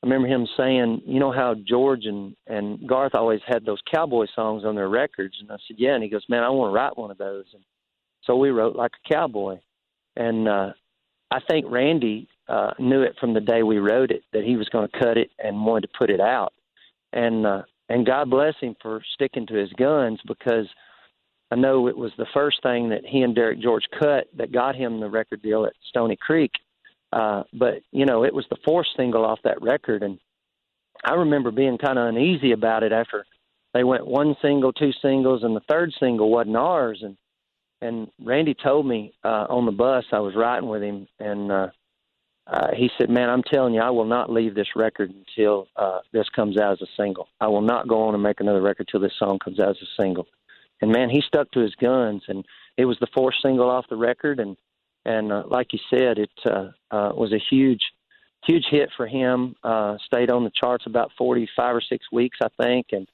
I 0.03 0.07
remember 0.07 0.29
him 0.29 0.47
saying, 0.59 1.01
you 1.07 1.19
know 1.19 1.33
how 1.33 1.55
George 1.67 2.05
and 2.05 2.37
and 2.47 2.87
Garth 2.87 3.15
always 3.15 3.41
had 3.47 3.65
those 3.65 3.81
cowboy 3.93 4.27
songs 4.35 4.65
on 4.65 4.75
their 4.75 4.89
records, 4.89 5.35
and 5.41 5.51
I 5.51 5.57
said, 5.67 5.77
yeah, 5.79 5.95
and 5.95 6.03
he 6.03 6.11
goes, 6.11 6.25
man, 6.29 6.43
I 6.43 6.51
want 6.51 6.71
to 6.71 6.75
write 6.75 6.99
one 6.99 7.11
of 7.11 7.17
those, 7.17 7.47
and 7.55 7.63
so 8.25 8.37
we 8.37 8.51
wrote 8.51 8.77
like 8.77 8.93
a 8.93 9.15
cowboy 9.15 9.59
and 10.17 10.49
uh, 10.49 10.73
I 11.31 11.41
think 11.49 11.67
Randy 11.69 12.29
uh, 12.49 12.73
knew 12.79 13.03
it 13.03 13.17
from 13.19 13.35
the 13.35 13.41
day 13.41 13.63
we 13.63 13.79
wrote 13.79 14.11
it 14.11 14.23
that 14.33 14.45
he 14.45 14.57
was 14.57 14.69
going 14.69 14.89
to 14.89 14.99
cut 14.99 15.17
it 15.17 15.31
and 15.39 15.65
wanted 15.65 15.89
to 15.89 15.99
put 15.99 16.11
it 16.11 16.21
out, 16.21 16.53
and 17.13 17.47
uh, 17.47 17.63
and 17.89 18.07
God 18.07 18.31
bless 18.31 18.55
him 18.61 18.77
for 18.81 19.03
sticking 19.15 19.47
to 19.47 19.55
his 19.55 19.73
guns 19.73 20.21
because 20.27 20.67
I 21.51 21.57
know 21.57 21.89
it 21.89 21.97
was 21.97 22.13
the 22.17 22.27
first 22.35 22.63
thing 22.63 22.89
that 22.91 23.05
he 23.07 23.23
and 23.23 23.35
Derek 23.35 23.61
George 23.61 23.85
cut 23.99 24.29
that 24.37 24.53
got 24.53 24.75
him 24.75 25.01
the 25.01 25.11
record 25.11 25.43
deal 25.43 25.67
at 25.67 25.75
Stoney 25.89 26.17
Creek. 26.17 26.53
Uh, 27.13 27.45
but 27.53 27.83
you 27.93 28.07
know, 28.07 28.25
it 28.25 28.35
was 28.35 28.47
the 28.51 28.57
fourth 28.65 28.87
single 28.97 29.25
off 29.25 29.39
that 29.45 29.63
record, 29.63 30.03
and 30.03 30.19
I 31.05 31.15
remember 31.15 31.51
being 31.51 31.79
kind 31.79 31.99
of 31.99 32.09
uneasy 32.09 32.53
about 32.53 32.83
it 32.83 32.93
after 32.93 33.25
they 33.73 33.85
went 33.85 34.07
one 34.07 34.37
single, 34.41 34.73
two 34.73 34.93
singles, 35.03 35.43
and 35.43 35.55
the 35.55 35.63
third 35.69 35.93
single 36.01 36.31
wasn't 36.31 36.57
ours. 36.57 37.01
And 37.03 37.17
and 37.85 38.09
Randy 38.19 38.55
told 38.55 38.87
me 38.87 39.13
uh, 39.25 39.47
on 39.51 39.67
the 39.67 39.73
bus 39.73 40.05
I 40.11 40.21
was 40.21 40.35
riding 40.35 40.69
with 40.69 40.83
him, 40.83 41.07
and 41.21 41.53
uh, 41.53 41.69
uh, 42.47 42.69
he 42.75 42.91
said, 42.97 43.11
"Man, 43.11 43.29
I'm 43.29 43.43
telling 43.43 43.75
you, 43.75 43.81
I 43.81 43.91
will 43.91 44.07
not 44.07 44.33
leave 44.33 44.55
this 44.55 44.75
record 44.75 45.13
until 45.13 45.69
uh, 45.77 45.99
this 46.13 46.29
comes 46.31 46.59
out 46.59 46.73
as 46.73 46.83
a 46.83 47.03
single. 47.03 47.29
I 47.41 47.49
will 47.49 47.61
not 47.61 47.87
go 47.87 48.09
on 48.09 48.15
and 48.15 48.23
make 48.23 48.41
another 48.41 48.63
record 48.63 48.89
till 48.91 49.01
this 49.01 49.13
song 49.19 49.39
comes 49.39 49.61
out 49.61 49.71
as 49.71 49.83
a 49.83 50.03
single." 50.03 50.27
And 50.81 50.91
man, 50.91 51.11
he 51.11 51.23
stuck 51.27 51.51
to 51.53 51.61
his 51.61 51.75
guns, 51.75 52.23
and 52.29 52.45
it 52.77 52.87
was 52.87 52.97
the 53.01 53.07
fourth 53.15 53.35
single 53.43 53.71
off 53.71 53.87
the 53.89 53.97
record, 53.97 54.41
and 54.41 54.57
and 55.05 55.31
uh, 55.31 55.45
like 55.47 55.73
you 55.73 55.79
said, 55.91 56.19
it 56.19 56.31
uh, 56.47 56.71
uh, 56.91 57.13
was 57.15 57.33
a 57.35 57.43
huge, 57.51 57.83
huge 58.47 58.65
hit 58.71 58.89
for 58.97 59.07
him. 59.07 59.57
Uh, 59.63 59.99
stayed 60.07 60.31
on 60.31 60.45
the 60.45 60.53
charts 60.59 60.85
about 60.87 61.13
forty 61.19 61.49
five 61.55 61.77
or 61.77 61.83
six 61.83 62.07
weeks, 62.11 62.39
I 62.43 62.49
think, 62.63 62.87
and 62.93 63.07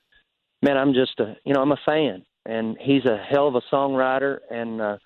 man, 0.62 0.76
I'm 0.76 0.94
just 0.94 1.18
a 1.18 1.36
you 1.44 1.54
know 1.54 1.60
I'm 1.60 1.72
a 1.72 1.80
fan, 1.84 2.24
and 2.50 2.76
he's 2.80 3.04
a 3.04 3.16
hell 3.16 3.46
of 3.46 3.54
a 3.54 3.62
songwriter 3.72 4.38
and 4.50 4.80
uh, 4.80 4.98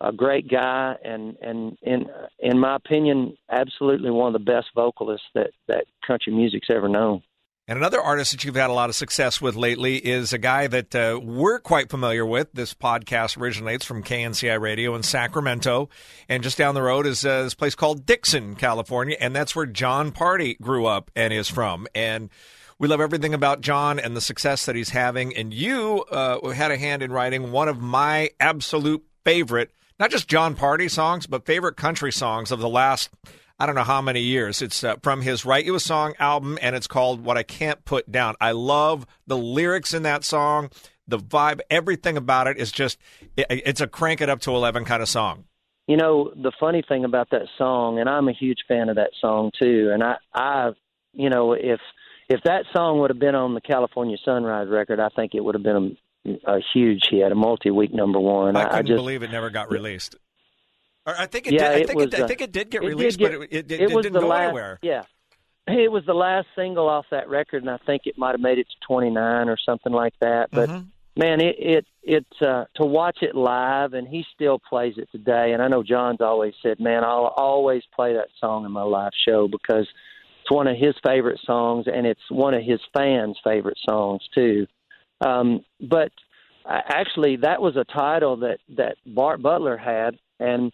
a 0.00 0.12
great 0.12 0.48
guy, 0.48 0.94
and 1.04 1.36
and 1.42 1.76
in 1.82 2.06
in 2.38 2.58
my 2.58 2.76
opinion, 2.76 3.36
absolutely 3.50 4.10
one 4.10 4.28
of 4.28 4.32
the 4.32 4.52
best 4.52 4.68
vocalists 4.74 5.26
that 5.34 5.50
that 5.66 5.84
country 6.06 6.32
music's 6.32 6.68
ever 6.70 6.88
known. 6.88 7.22
And 7.66 7.78
another 7.78 8.00
artist 8.00 8.32
that 8.32 8.44
you've 8.44 8.56
had 8.56 8.68
a 8.68 8.74
lot 8.74 8.90
of 8.90 8.94
success 8.94 9.40
with 9.40 9.56
lately 9.56 9.96
is 9.96 10.34
a 10.34 10.38
guy 10.38 10.66
that 10.66 10.94
uh, 10.94 11.18
we're 11.22 11.58
quite 11.58 11.88
familiar 11.88 12.26
with. 12.26 12.52
This 12.52 12.74
podcast 12.74 13.38
originates 13.38 13.86
from 13.86 14.02
KNCI 14.02 14.60
Radio 14.60 14.94
in 14.94 15.02
Sacramento. 15.02 15.88
And 16.28 16.42
just 16.42 16.58
down 16.58 16.74
the 16.74 16.82
road 16.82 17.06
is 17.06 17.24
uh, 17.24 17.44
this 17.44 17.54
place 17.54 17.74
called 17.74 18.04
Dixon, 18.04 18.54
California. 18.54 19.16
And 19.18 19.34
that's 19.34 19.56
where 19.56 19.64
Jon 19.64 20.12
Pardi 20.12 20.60
grew 20.60 20.84
up 20.84 21.10
and 21.16 21.32
is 21.32 21.48
from. 21.48 21.86
And 21.94 22.28
we 22.78 22.88
love 22.88 23.00
everything 23.00 23.34
about 23.34 23.60
John 23.60 23.98
and 23.98 24.16
the 24.16 24.20
success 24.20 24.66
that 24.66 24.76
he's 24.76 24.90
having. 24.90 25.34
And 25.36 25.52
you 25.52 26.04
uh, 26.10 26.48
had 26.50 26.70
a 26.70 26.78
hand 26.78 27.02
in 27.02 27.12
writing 27.12 27.52
one 27.52 27.68
of 27.68 27.80
my 27.80 28.30
absolute 28.40 29.04
favorite, 29.24 29.70
not 29.98 30.10
just 30.10 30.28
Jon 30.28 30.54
Pardi 30.54 30.90
songs, 30.90 31.26
but 31.26 31.46
favorite 31.46 31.76
country 31.76 32.12
songs 32.12 32.50
of 32.50 32.60
the 32.60 32.68
last 32.68 33.10
I 33.58 33.66
don't 33.66 33.76
know 33.76 33.84
how 33.84 34.02
many 34.02 34.20
years. 34.20 34.60
It's 34.60 34.82
uh, 34.82 34.96
from 35.00 35.22
his 35.22 35.44
Write 35.44 35.64
You 35.64 35.76
a 35.76 35.80
Song 35.80 36.14
album, 36.18 36.58
and 36.60 36.74
it's 36.74 36.88
called 36.88 37.24
What 37.24 37.38
I 37.38 37.44
Can't 37.44 37.84
Put 37.84 38.10
Down. 38.10 38.34
I 38.40 38.50
love 38.50 39.06
the 39.28 39.36
lyrics 39.36 39.94
in 39.94 40.02
that 40.02 40.24
song, 40.24 40.70
the 41.06 41.18
vibe, 41.18 41.60
everything 41.70 42.16
about 42.16 42.46
it 42.48 42.58
is 42.58 42.72
just, 42.72 42.98
it, 43.36 43.46
it's 43.48 43.80
a 43.80 43.86
crank 43.86 44.20
it 44.20 44.28
up 44.28 44.40
to 44.40 44.50
11 44.50 44.84
kind 44.84 45.02
of 45.02 45.08
song. 45.08 45.44
You 45.86 45.96
know, 45.96 46.32
the 46.34 46.50
funny 46.58 46.82
thing 46.86 47.04
about 47.04 47.30
that 47.30 47.46
song, 47.56 47.98
and 48.00 48.08
I'm 48.08 48.28
a 48.28 48.32
huge 48.32 48.60
fan 48.66 48.88
of 48.88 48.96
that 48.96 49.10
song 49.20 49.50
too, 49.60 49.90
and 49.92 50.02
I, 50.02 50.16
I, 50.34 50.70
you 51.12 51.30
know, 51.30 51.52
if, 51.52 51.80
if 52.28 52.40
that 52.44 52.64
song 52.74 53.00
would 53.00 53.10
have 53.10 53.18
been 53.18 53.34
on 53.34 53.54
the 53.54 53.60
California 53.60 54.16
Sunrise 54.24 54.68
record, 54.68 55.00
I 55.00 55.08
think 55.10 55.34
it 55.34 55.44
would 55.44 55.54
have 55.54 55.62
been 55.64 55.96
a, 56.26 56.30
a 56.56 56.60
huge 56.72 57.02
hit, 57.10 57.30
a 57.30 57.34
multi-week 57.34 57.92
number 57.92 58.18
one. 58.20 58.56
I 58.56 58.64
couldn't 58.64 58.76
I 58.76 58.82
just, 58.82 58.96
believe 58.96 59.22
it 59.22 59.30
never 59.30 59.50
got 59.50 59.70
released. 59.70 60.16
Or 61.06 61.14
I 61.18 61.26
think 61.26 61.46
it 61.46 61.54
Yeah, 61.54 61.68
did. 61.68 61.70
I 61.70 61.80
it 61.80 61.86
think 61.88 61.96
was, 61.98 62.06
it, 62.06 62.14
I 62.20 62.22
uh, 62.22 62.28
think 62.28 62.40
it 62.40 62.52
did 62.52 62.70
get 62.70 62.78
it 62.82 62.86
did 62.86 62.88
released, 62.96 63.18
get- 63.18 63.32
but 63.32 63.42
it, 63.42 63.48
it, 63.52 63.72
it, 63.72 63.80
it 63.90 63.94
was 63.94 64.04
didn't 64.04 64.20
go 64.20 64.28
last, 64.28 64.42
anywhere. 64.44 64.78
Yeah, 64.82 65.02
it 65.68 65.92
was 65.92 66.04
the 66.06 66.14
last 66.14 66.46
single 66.56 66.88
off 66.88 67.06
that 67.10 67.28
record, 67.28 67.62
and 67.62 67.70
I 67.70 67.76
think 67.86 68.02
it 68.06 68.16
might 68.16 68.32
have 68.32 68.40
made 68.40 68.58
it 68.58 68.66
to 68.68 68.86
29 68.86 69.48
or 69.48 69.56
something 69.58 69.92
like 69.92 70.14
that. 70.20 70.50
But 70.50 70.70
Mhm. 70.70 70.86
man, 71.16 71.40
it 71.42 71.56
it 71.58 71.86
it's 72.02 72.42
uh, 72.42 72.64
to 72.76 72.86
watch 72.86 73.18
it 73.20 73.34
live, 73.34 73.92
and 73.92 74.08
he 74.08 74.24
still 74.34 74.58
plays 74.58 74.94
it 74.96 75.10
today. 75.12 75.52
And 75.52 75.62
I 75.62 75.68
know 75.68 75.82
John's 75.82 76.22
always 76.22 76.54
said, 76.62 76.80
"Man, 76.80 77.04
I'll 77.04 77.34
always 77.36 77.82
play 77.94 78.14
that 78.14 78.28
song 78.40 78.64
in 78.64 78.72
my 78.72 78.82
live 78.82 79.12
show 79.28 79.46
because 79.46 79.86
it's 80.44 80.54
one 80.54 80.66
of 80.66 80.76
his 80.76 80.94
favorite 81.06 81.40
songs, 81.44 81.86
and 81.92 82.06
it's 82.06 82.20
one 82.28 82.52
of 82.52 82.62
his 82.62 82.80
fans' 82.92 83.38
favorite 83.42 83.78
songs 83.88 84.20
too." 84.34 84.66
Um, 85.20 85.64
but 85.80 86.12
uh, 86.66 86.80
actually, 86.86 87.36
that 87.36 87.62
was 87.62 87.76
a 87.76 87.84
title 87.84 88.36
that 88.38 88.58
that 88.76 88.96
Bart 89.06 89.40
Butler 89.40 89.78
had, 89.78 90.18
and 90.38 90.70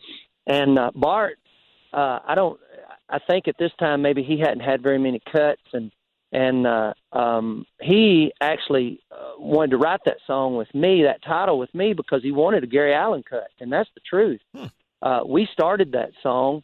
and 0.47 0.79
uh, 0.79 0.91
Bart, 0.95 1.39
uh, 1.93 2.19
I 2.27 2.35
don't, 2.35 2.59
I 3.09 3.19
think 3.31 3.47
at 3.47 3.59
this 3.59 3.71
time 3.79 4.03
maybe 4.03 4.25
he 4.25 4.39
hadn't 4.39 4.61
had 4.61 4.83
very 4.83 4.99
many 4.99 5.21
cuts, 5.33 5.63
and 5.73 5.93
and 6.33 6.67
uh, 6.67 6.95
um, 7.13 7.65
he 7.81 8.33
actually 8.41 9.01
uh, 9.13 9.33
wanted 9.39 9.71
to 9.73 9.79
write 9.79 10.01
that 10.07 10.19
song 10.27 10.57
with 10.57 10.73
me, 10.75 11.05
that 11.05 11.23
title 11.23 11.59
with 11.59 11.73
me, 11.75 11.93
because 11.93 12.23
he 12.25 12.33
wanted 12.33 12.65
a 12.65 12.67
Gary 12.67 12.93
Allan 12.93 13.23
cut, 13.23 13.49
and 13.61 13.73
that's 13.73 13.91
the 13.95 14.01
truth. 14.09 14.41
Uh, 15.03 15.21
we 15.27 15.49
started 15.53 15.93
that 15.93 16.11
song 16.23 16.63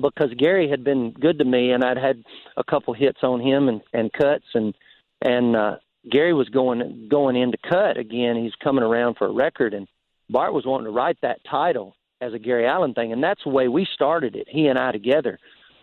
because 0.00 0.32
Gary 0.36 0.68
had 0.68 0.84
been 0.84 1.12
good 1.12 1.38
to 1.38 1.44
me, 1.44 1.72
and 1.72 1.84
I'd 1.84 1.98
had 1.98 2.22
a 2.56 2.64
couple 2.64 2.94
hits 2.94 3.20
on 3.22 3.40
him 3.40 3.68
and, 3.68 3.80
and 3.92 4.12
cuts, 4.12 4.44
and 4.54 4.74
and 5.22 5.56
uh, 5.56 5.76
Gary 6.10 6.32
was 6.32 6.48
going 6.48 7.08
going 7.10 7.36
into 7.36 7.58
cut 7.68 7.96
again. 7.96 8.36
He's 8.36 8.54
coming 8.62 8.84
around 8.84 9.16
for 9.16 9.26
a 9.26 9.32
record, 9.32 9.74
and 9.74 9.86
Bart 10.28 10.52
was 10.52 10.66
wanting 10.66 10.86
to 10.86 10.90
write 10.90 11.18
that 11.22 11.40
title 11.48 11.96
as 12.20 12.32
a 12.32 12.38
Gary 12.38 12.66
Allan 12.66 12.94
thing, 12.94 13.12
and 13.12 13.22
that's 13.22 13.42
the 13.44 13.50
way 13.50 13.68
we 13.68 13.86
started 13.94 14.36
it. 14.36 14.46
He 14.48 14.66
and 14.66 14.78
I 14.78 14.92
together 14.92 15.38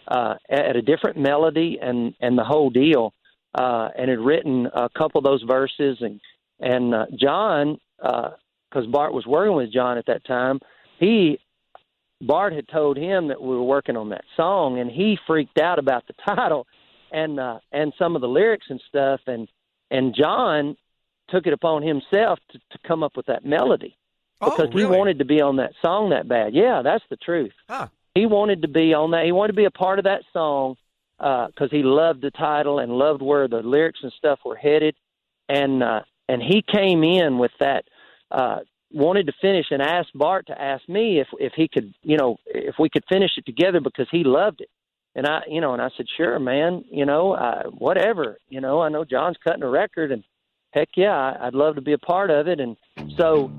uh, 0.07 0.35
at 0.49 0.75
a 0.75 0.81
different 0.81 1.17
melody 1.17 1.79
and 1.81 2.13
and 2.19 2.37
the 2.37 2.43
whole 2.43 2.69
deal, 2.69 3.13
uh, 3.55 3.89
and 3.97 4.09
had 4.09 4.19
written 4.19 4.67
a 4.73 4.89
couple 4.89 5.19
of 5.19 5.23
those 5.23 5.43
verses, 5.43 5.97
and 6.01 6.19
and 6.59 6.93
uh, 6.93 7.05
John, 7.19 7.77
because 7.97 8.87
Bart 8.91 9.13
was 9.13 9.25
working 9.25 9.55
with 9.55 9.71
John 9.71 9.97
at 9.97 10.05
that 10.07 10.25
time, 10.25 10.59
he 10.99 11.39
Bart 12.25 12.53
had 12.53 12.67
told 12.67 12.97
him 12.97 13.27
that 13.27 13.41
we 13.41 13.49
were 13.49 13.63
working 13.63 13.97
on 13.97 14.09
that 14.09 14.25
song, 14.35 14.79
and 14.79 14.89
he 14.89 15.17
freaked 15.27 15.59
out 15.59 15.79
about 15.79 16.05
the 16.07 16.13
title 16.35 16.67
and 17.11 17.39
uh, 17.39 17.59
and 17.71 17.93
some 17.97 18.15
of 18.15 18.21
the 18.21 18.27
lyrics 18.27 18.67
and 18.69 18.81
stuff, 18.87 19.21
and 19.27 19.47
and 19.91 20.15
John 20.15 20.75
took 21.29 21.47
it 21.47 21.53
upon 21.53 21.83
himself 21.83 22.39
to, 22.51 22.59
to 22.71 22.77
come 22.85 23.03
up 23.03 23.15
with 23.15 23.27
that 23.27 23.45
melody 23.45 23.97
because 24.39 24.59
oh, 24.59 24.73
really? 24.73 24.81
he 24.81 24.97
wanted 24.97 25.19
to 25.19 25.25
be 25.25 25.41
on 25.41 25.57
that 25.57 25.73
song 25.81 26.09
that 26.09 26.27
bad. 26.27 26.53
Yeah, 26.53 26.81
that's 26.83 27.03
the 27.09 27.15
truth. 27.17 27.53
Huh. 27.69 27.87
He 28.13 28.25
wanted 28.25 28.61
to 28.63 28.67
be 28.67 28.93
on 28.93 29.11
that. 29.11 29.25
He 29.25 29.31
wanted 29.31 29.53
to 29.53 29.57
be 29.57 29.65
a 29.65 29.71
part 29.71 29.99
of 29.99 30.05
that 30.05 30.23
song 30.33 30.75
because 31.17 31.69
he 31.71 31.83
loved 31.83 32.21
the 32.21 32.31
title 32.31 32.79
and 32.79 32.91
loved 32.91 33.21
where 33.21 33.47
the 33.47 33.61
lyrics 33.61 33.99
and 34.03 34.11
stuff 34.17 34.39
were 34.45 34.55
headed, 34.55 34.95
and 35.49 35.81
uh, 35.81 36.01
and 36.27 36.41
he 36.41 36.61
came 36.61 37.03
in 37.03 37.37
with 37.37 37.51
that. 37.59 37.85
Uh, 38.31 38.59
wanted 38.93 39.27
to 39.27 39.33
finish 39.41 39.67
and 39.71 39.81
asked 39.81 40.11
Bart 40.13 40.47
to 40.47 40.61
ask 40.61 40.87
me 40.87 41.19
if 41.19 41.27
if 41.39 41.53
he 41.55 41.67
could, 41.67 41.93
you 42.03 42.17
know, 42.17 42.37
if 42.45 42.75
we 42.79 42.89
could 42.89 43.03
finish 43.11 43.31
it 43.37 43.45
together 43.45 43.79
because 43.79 44.07
he 44.11 44.23
loved 44.23 44.61
it. 44.61 44.69
And 45.15 45.27
I, 45.27 45.41
you 45.47 45.61
know, 45.61 45.73
and 45.73 45.81
I 45.81 45.89
said, 45.95 46.07
sure, 46.17 46.39
man, 46.39 46.83
you 46.89 47.05
know, 47.05 47.33
uh, 47.33 47.63
whatever, 47.69 48.37
you 48.49 48.61
know, 48.61 48.81
I 48.81 48.89
know 48.89 49.05
John's 49.05 49.37
cutting 49.43 49.61
a 49.61 49.69
record, 49.69 50.11
and 50.11 50.23
heck 50.71 50.89
yeah, 50.95 51.15
I- 51.15 51.47
I'd 51.47 51.53
love 51.53 51.75
to 51.75 51.81
be 51.81 51.93
a 51.93 51.99
part 51.99 52.31
of 52.31 52.47
it. 52.47 52.59
And 52.59 52.75
so 53.17 53.51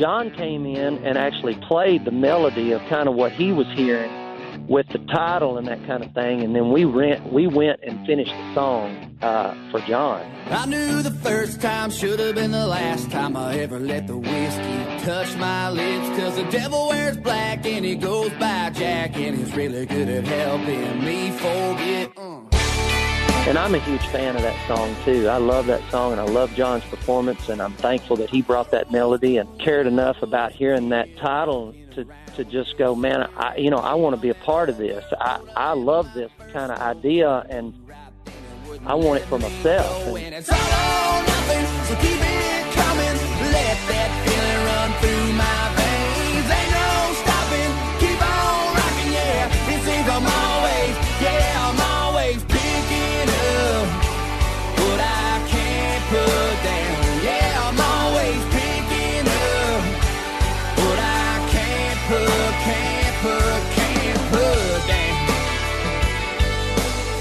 John 0.00 0.30
came 0.36 0.66
in 0.66 1.04
and 1.04 1.16
actually 1.16 1.54
played 1.68 2.04
the 2.04 2.10
melody 2.10 2.72
of 2.72 2.80
kind 2.88 3.08
of 3.08 3.14
what 3.14 3.32
he 3.32 3.52
was 3.52 3.66
hearing 3.76 4.25
with 4.68 4.88
the 4.88 4.98
title 4.98 5.58
and 5.58 5.66
that 5.68 5.84
kind 5.86 6.04
of 6.04 6.12
thing, 6.12 6.42
and 6.42 6.54
then 6.54 6.70
we 6.70 6.84
went 6.84 7.32
we 7.32 7.46
went 7.46 7.80
and 7.82 8.06
finished 8.06 8.30
the 8.30 8.54
song 8.54 9.16
uh, 9.22 9.54
for 9.70 9.80
John. 9.80 10.22
I 10.50 10.66
knew 10.66 11.02
the 11.02 11.10
first 11.10 11.60
time 11.60 11.90
should 11.90 12.18
have 12.18 12.34
been 12.34 12.50
the 12.50 12.66
last 12.66 13.10
time 13.10 13.36
I 13.36 13.58
ever 13.58 13.78
let 13.78 14.06
the 14.06 14.16
whiskey 14.16 15.04
touch 15.04 15.36
my 15.36 15.70
lips. 15.70 16.08
Cause 16.18 16.36
the 16.36 16.44
devil 16.50 16.88
wears 16.88 17.16
black 17.16 17.66
and 17.66 17.84
he 17.84 17.94
goes 17.94 18.30
by 18.34 18.70
Jack 18.70 19.16
and 19.16 19.36
he's 19.36 19.54
really 19.54 19.86
good 19.86 20.08
at 20.08 20.24
helping 20.26 21.04
me 21.04 21.30
forget. 21.32 22.12
Uh. 22.16 22.40
And 23.48 23.56
I'm 23.56 23.76
a 23.76 23.78
huge 23.78 24.04
fan 24.08 24.34
of 24.34 24.42
that 24.42 24.66
song 24.66 24.96
too. 25.04 25.28
I 25.28 25.36
love 25.36 25.66
that 25.66 25.88
song 25.88 26.10
and 26.10 26.20
I 26.20 26.24
love 26.24 26.52
John's 26.56 26.82
performance 26.84 27.48
and 27.48 27.62
I'm 27.62 27.74
thankful 27.74 28.16
that 28.16 28.28
he 28.28 28.42
brought 28.42 28.72
that 28.72 28.90
melody 28.90 29.36
and 29.36 29.48
cared 29.60 29.86
enough 29.86 30.20
about 30.20 30.50
hearing 30.50 30.88
that 30.88 31.16
title 31.16 31.72
to 31.96 32.06
to 32.36 32.44
just 32.44 32.78
go, 32.78 32.94
man, 32.94 33.28
I 33.36 33.56
you 33.56 33.70
know, 33.70 33.78
I 33.78 33.94
want 33.94 34.14
to 34.14 34.20
be 34.20 34.28
a 34.30 34.34
part 34.34 34.68
of 34.68 34.78
this. 34.78 35.04
I 35.20 35.40
I 35.56 35.72
love 35.72 36.14
this 36.14 36.30
kind 36.52 36.70
of 36.70 36.78
idea 36.78 37.44
and 37.48 37.74
I 38.86 38.94
want 38.94 39.22
it 39.22 39.26
for 39.26 39.38
myself. 39.38 40.06
And 40.16 40.34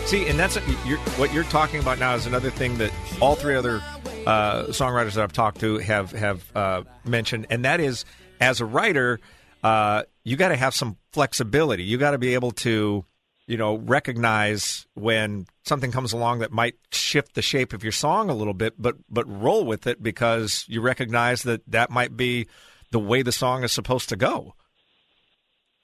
See, 0.06 0.28
and 0.28 0.40
that's 0.40 0.56
you're, 0.86 1.00
what 1.18 1.34
you're 1.34 1.44
talking 1.46 1.80
about 1.80 1.98
now 1.98 2.14
is 2.14 2.28
another 2.28 2.52
thing 2.52 2.78
that 2.78 2.92
all 3.20 3.36
three 3.36 3.56
other 3.56 3.82
uh, 4.28 4.66
songwriters 4.66 5.16
that 5.16 5.24
I've 5.24 5.34
talked 5.34 5.62
to 5.62 5.80
have 5.80 6.12
have 6.12 6.56
uh, 6.56 6.84
mentioned, 7.04 7.48
and 7.50 7.66
that 7.66 7.80
is 7.80 8.06
as 8.40 8.62
a 8.62 8.66
writer, 8.66 9.20
uh, 9.64 10.04
you 10.24 10.36
got 10.36 10.50
to 10.50 10.56
have 10.56 10.76
some 10.76 10.98
flexibility. 11.12 11.84
You 11.84 11.98
got 11.98 12.12
to 12.12 12.20
be 12.20 12.36
able 12.36 12.52
to, 12.52 13.04
you 13.48 13.58
know, 13.58 13.78
recognize 13.78 14.86
when 14.94 15.48
something 15.64 15.92
comes 15.92 16.14
along 16.14 16.40
that 16.40 16.52
might 16.52 16.76
shift 16.92 17.34
the 17.34 17.42
shape 17.42 17.74
of 17.74 17.82
your 17.82 17.92
song 17.92 18.30
a 18.30 18.36
little 18.36 18.54
bit, 18.54 18.76
but 18.78 18.98
but 19.10 19.26
roll 19.28 19.66
with 19.66 19.88
it 19.88 20.04
because 20.04 20.66
you 20.68 20.82
recognize 20.82 21.42
that 21.44 21.62
that 21.72 21.90
might 21.90 22.16
be 22.16 22.48
the 22.92 23.00
way 23.00 23.24
the 23.24 23.32
song 23.32 23.64
is 23.64 23.72
supposed 23.72 24.10
to 24.10 24.16
go. 24.16 24.54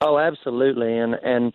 Oh, 0.04 0.18
absolutely, 0.18 0.98
and 0.98 1.14
and 1.14 1.54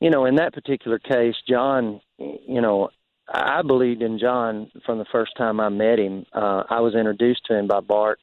you 0.00 0.10
know, 0.10 0.26
in 0.26 0.36
that 0.36 0.52
particular 0.52 0.98
case, 0.98 1.34
John, 1.48 2.00
you 2.18 2.60
know, 2.60 2.90
I 3.26 3.62
believed 3.62 4.02
in 4.02 4.18
John 4.18 4.70
from 4.84 4.98
the 4.98 5.06
first 5.10 5.32
time 5.38 5.60
I 5.60 5.70
met 5.70 5.98
him. 5.98 6.26
Uh, 6.32 6.64
I 6.68 6.80
was 6.80 6.94
introduced 6.94 7.46
to 7.46 7.56
him 7.56 7.68
by 7.68 7.80
Bart, 7.80 8.18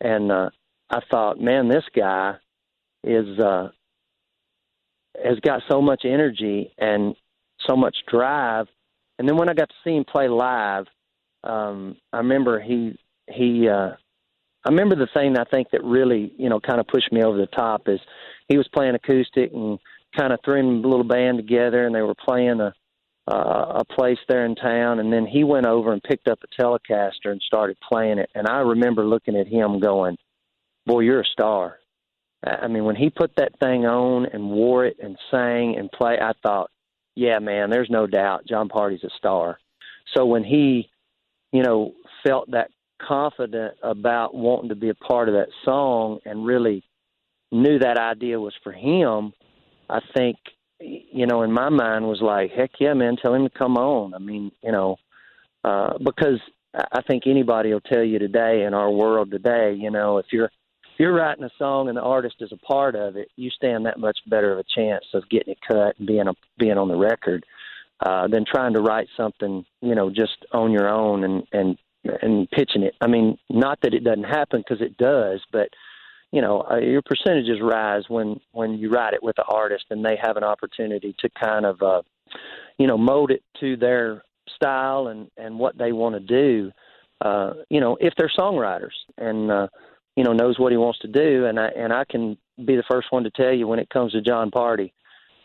and 0.00 0.30
uh, 0.30 0.50
I 0.90 1.00
thought, 1.10 1.40
man, 1.40 1.68
this 1.68 1.84
guy 1.94 2.34
is 3.02 3.36
uh, 3.40 3.70
has 5.24 5.40
got 5.40 5.62
so 5.68 5.82
much 5.82 6.02
energy 6.04 6.72
and 6.78 7.16
so 7.68 7.74
much 7.74 7.96
drive. 8.08 8.68
And 9.18 9.28
then 9.28 9.36
when 9.36 9.48
I 9.48 9.54
got 9.54 9.70
to 9.70 9.74
see 9.82 9.96
him 9.96 10.04
play 10.04 10.28
live, 10.28 10.86
um, 11.42 11.96
I 12.12 12.18
remember 12.18 12.60
he 12.60 12.96
he. 13.28 13.68
Uh, 13.68 13.96
I 14.64 14.68
remember 14.68 14.94
the 14.94 15.08
thing 15.14 15.36
I 15.38 15.44
think 15.44 15.70
that 15.70 15.82
really 15.84 16.32
you 16.36 16.48
know 16.48 16.60
kind 16.60 16.80
of 16.80 16.86
pushed 16.86 17.12
me 17.12 17.22
over 17.22 17.38
the 17.38 17.46
top 17.46 17.88
is 17.88 18.00
he 18.48 18.56
was 18.56 18.68
playing 18.68 18.94
acoustic 18.94 19.52
and 19.52 19.78
kind 20.16 20.32
of 20.32 20.40
threw 20.44 20.60
a 20.60 20.64
little 20.86 21.04
band 21.04 21.38
together, 21.38 21.86
and 21.86 21.94
they 21.94 22.02
were 22.02 22.14
playing 22.14 22.60
a 22.60 22.72
uh, 23.30 23.80
a 23.80 23.84
place 23.84 24.18
there 24.28 24.44
in 24.44 24.54
town, 24.56 24.98
and 24.98 25.12
then 25.12 25.26
he 25.26 25.44
went 25.44 25.66
over 25.66 25.92
and 25.92 26.02
picked 26.02 26.26
up 26.26 26.40
a 26.42 26.62
Telecaster 26.62 27.26
and 27.30 27.40
started 27.42 27.76
playing 27.80 28.18
it. 28.18 28.28
And 28.34 28.48
I 28.48 28.58
remember 28.60 29.04
looking 29.04 29.36
at 29.36 29.46
him 29.46 29.78
going, 29.78 30.16
"Boy, 30.86 31.00
you're 31.00 31.20
a 31.20 31.24
star." 31.24 31.78
I 32.44 32.68
mean, 32.68 32.84
when 32.84 32.96
he 32.96 33.10
put 33.10 33.36
that 33.36 33.58
thing 33.60 33.84
on 33.84 34.26
and 34.26 34.50
wore 34.50 34.86
it 34.86 34.96
and 35.02 35.18
sang 35.30 35.76
and 35.76 35.92
play, 35.92 36.18
I 36.20 36.32
thought, 36.42 36.70
"Yeah, 37.14 37.38
man, 37.38 37.70
there's 37.70 37.90
no 37.90 38.06
doubt 38.06 38.46
Jon 38.46 38.68
Pardi's 38.68 39.04
a 39.04 39.10
star." 39.16 39.58
So 40.14 40.26
when 40.26 40.42
he, 40.42 40.90
you 41.52 41.62
know, 41.62 41.92
felt 42.24 42.50
that 42.50 42.70
confident 43.06 43.74
about 43.82 44.34
wanting 44.34 44.68
to 44.70 44.74
be 44.74 44.88
a 44.88 44.94
part 44.94 45.28
of 45.28 45.34
that 45.34 45.48
song 45.64 46.20
and 46.24 46.44
really 46.44 46.84
knew 47.52 47.78
that 47.78 47.98
idea 47.98 48.38
was 48.38 48.54
for 48.62 48.72
him, 48.72 49.32
I 49.88 50.00
think, 50.14 50.36
you 50.78 51.26
know, 51.26 51.42
in 51.42 51.52
my 51.52 51.68
mind 51.68 52.06
was 52.06 52.20
like, 52.20 52.50
heck 52.52 52.70
yeah, 52.78 52.94
man, 52.94 53.16
tell 53.16 53.34
him 53.34 53.44
to 53.44 53.50
come 53.50 53.76
on. 53.76 54.14
I 54.14 54.18
mean, 54.18 54.52
you 54.62 54.72
know, 54.72 54.96
uh, 55.64 55.98
because 55.98 56.40
I 56.74 57.02
think 57.02 57.26
anybody 57.26 57.72
will 57.72 57.80
tell 57.80 58.04
you 58.04 58.18
today 58.18 58.62
in 58.62 58.74
our 58.74 58.90
world 58.90 59.30
today, 59.30 59.74
you 59.76 59.90
know, 59.90 60.18
if 60.18 60.26
you're 60.32 60.50
if 60.94 61.04
you're 61.04 61.14
writing 61.14 61.44
a 61.44 61.50
song 61.58 61.88
and 61.88 61.96
the 61.96 62.02
artist 62.02 62.36
is 62.40 62.52
a 62.52 62.56
part 62.58 62.94
of 62.94 63.16
it, 63.16 63.28
you 63.36 63.50
stand 63.50 63.86
that 63.86 63.98
much 63.98 64.18
better 64.26 64.52
of 64.52 64.58
a 64.58 64.64
chance 64.74 65.04
of 65.14 65.28
getting 65.30 65.52
it 65.52 65.58
cut 65.66 65.98
and 65.98 66.06
being 66.06 66.28
a, 66.28 66.32
being 66.58 66.76
on 66.76 66.88
the 66.88 66.96
record 66.96 67.44
uh, 68.04 68.28
than 68.28 68.44
trying 68.44 68.74
to 68.74 68.80
write 68.80 69.08
something, 69.16 69.64
you 69.80 69.94
know, 69.94 70.10
just 70.10 70.44
on 70.52 70.70
your 70.70 70.88
own 70.88 71.24
and 71.24 71.46
and 71.52 71.78
and 72.04 72.50
pitching 72.50 72.82
it. 72.82 72.94
I 73.00 73.06
mean, 73.06 73.38
not 73.48 73.78
that 73.82 73.94
it 73.94 74.04
doesn't 74.04 74.24
happen 74.24 74.62
because 74.66 74.80
it 74.80 74.96
does, 74.96 75.40
but 75.52 75.68
you 76.32 76.40
know 76.40 76.64
uh, 76.70 76.76
your 76.76 77.02
percentages 77.02 77.58
rise 77.60 78.04
when 78.08 78.40
when 78.52 78.74
you 78.74 78.90
write 78.90 79.14
it 79.14 79.22
with 79.22 79.36
the 79.36 79.44
artist 79.44 79.84
and 79.90 80.04
they 80.04 80.16
have 80.20 80.36
an 80.36 80.44
opportunity 80.44 81.14
to 81.18 81.28
kind 81.42 81.66
of 81.66 81.82
uh 81.82 82.02
you 82.78 82.86
know 82.86 82.96
mold 82.96 83.30
it 83.30 83.42
to 83.58 83.76
their 83.76 84.22
style 84.54 85.08
and 85.08 85.30
and 85.36 85.58
what 85.58 85.76
they 85.76 85.92
want 85.92 86.14
to 86.14 86.20
do 86.20 86.70
uh 87.24 87.52
you 87.68 87.80
know 87.80 87.96
if 88.00 88.14
they're 88.16 88.30
songwriters 88.38 88.94
and 89.18 89.50
uh 89.50 89.66
you 90.16 90.24
know 90.24 90.32
knows 90.32 90.58
what 90.58 90.72
he 90.72 90.78
wants 90.78 90.98
to 91.00 91.08
do 91.08 91.46
and 91.46 91.58
I 91.58 91.68
and 91.76 91.92
I 91.92 92.04
can 92.08 92.36
be 92.64 92.76
the 92.76 92.84
first 92.90 93.08
one 93.10 93.24
to 93.24 93.30
tell 93.30 93.52
you 93.52 93.66
when 93.66 93.78
it 93.78 93.90
comes 93.90 94.12
to 94.12 94.20
Jon 94.20 94.50
Pardi 94.50 94.92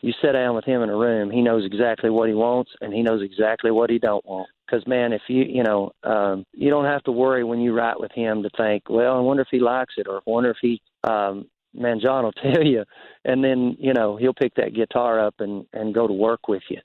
you 0.06 0.14
sit 0.22 0.34
down 0.34 0.56
with 0.56 0.66
him 0.66 0.82
in 0.82 0.90
a 0.90 0.96
room 0.96 1.32
he 1.32 1.42
knows 1.42 1.66
exactly 1.66 2.10
what 2.10 2.30
he 2.30 2.36
wants 2.36 2.72
and 2.82 2.94
he 2.94 3.02
knows 3.02 3.22
exactly 3.22 3.72
what 3.72 3.90
he 3.90 4.00
don't 4.00 4.26
want 4.26 4.48
because 4.66 4.86
man, 4.88 5.14
if 5.14 5.22
you 5.28 5.44
you 5.44 5.64
know 5.64 5.92
um, 6.04 6.46
you 6.54 6.70
don't 6.70 6.86
have 6.86 7.04
to 7.04 7.12
worry 7.12 7.44
when 7.44 7.60
you 7.60 7.74
write 7.74 8.00
with 8.00 8.12
him 8.12 8.44
to 8.44 8.50
think, 8.58 8.84
well, 8.90 9.16
I 9.16 9.20
wonder 9.20 9.44
if 9.44 9.50
he 9.52 9.60
likes 9.60 9.94
it, 9.98 10.08
or 10.08 10.18
I 10.18 10.22
wonder 10.26 10.52
if 10.52 10.58
he, 10.62 10.82
um, 11.04 11.48
man, 11.74 12.00
John 12.02 12.24
will 12.24 12.32
tell 12.54 12.64
you, 12.64 12.84
and 13.24 13.44
then 13.44 13.76
you 13.80 13.94
know 13.94 14.18
he'll 14.18 14.34
pick 14.34 14.56
that 14.56 14.74
guitar 14.74 15.20
up 15.20 15.36
and 15.40 15.66
and 15.74 15.94
go 15.94 16.08
to 16.08 16.14
work 16.14 16.48
with 16.48 16.64
you. 16.70 16.80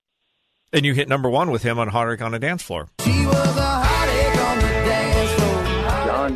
And 0.73 0.85
you 0.85 0.95
hit 0.95 1.09
number 1.09 1.29
one 1.29 1.51
with 1.51 1.65
him 1.65 1.79
on 1.79 1.89
Heartache 1.89 2.23
on 2.23 2.31
the 2.31 2.39
Dance 2.39 2.63
Floor. 2.63 2.89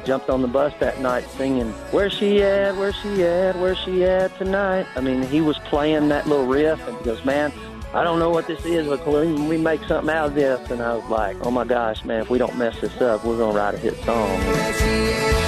Jumped 0.05 0.31
on 0.31 0.43
the 0.43 0.49
bus 0.49 0.73
that 0.81 1.01
night 1.01 1.29
singing, 1.31 1.73
Where's 1.91 2.13
she 2.13 2.43
at? 2.43 2.77
Where's 2.77 2.97
she 2.97 3.25
at? 3.25 3.57
Where's 3.57 3.79
she 3.79 4.05
at 4.05 4.37
tonight? 4.39 4.87
I 4.97 5.01
mean, 5.01 5.23
he 5.23 5.41
was 5.41 5.59
playing 5.61 6.09
that 6.09 6.27
little 6.27 6.47
riff 6.47 6.87
and 6.87 6.97
he 6.99 7.05
goes, 7.05 7.25
Man, 7.25 7.53
I 7.95 8.03
don't 8.03 8.19
know 8.19 8.31
what 8.31 8.49
this 8.49 8.65
is, 8.65 8.89
but 8.89 9.07
when 9.07 9.47
we 9.47 9.57
make 9.57 9.85
something 9.85 10.13
out 10.13 10.27
of 10.27 10.35
this, 10.35 10.69
and 10.69 10.83
I 10.83 10.97
was 10.97 11.09
like, 11.09 11.37
oh 11.43 11.53
my 11.53 11.63
gosh, 11.63 12.05
man, 12.05 12.23
if 12.23 12.29
we 12.29 12.39
don't 12.39 12.59
mess 12.59 12.81
this 12.81 13.01
up, 13.01 13.25
we're 13.25 13.39
gonna 13.39 13.57
write 13.57 13.75
a 13.75 13.79
hit 13.79 13.95
song. 14.03 15.44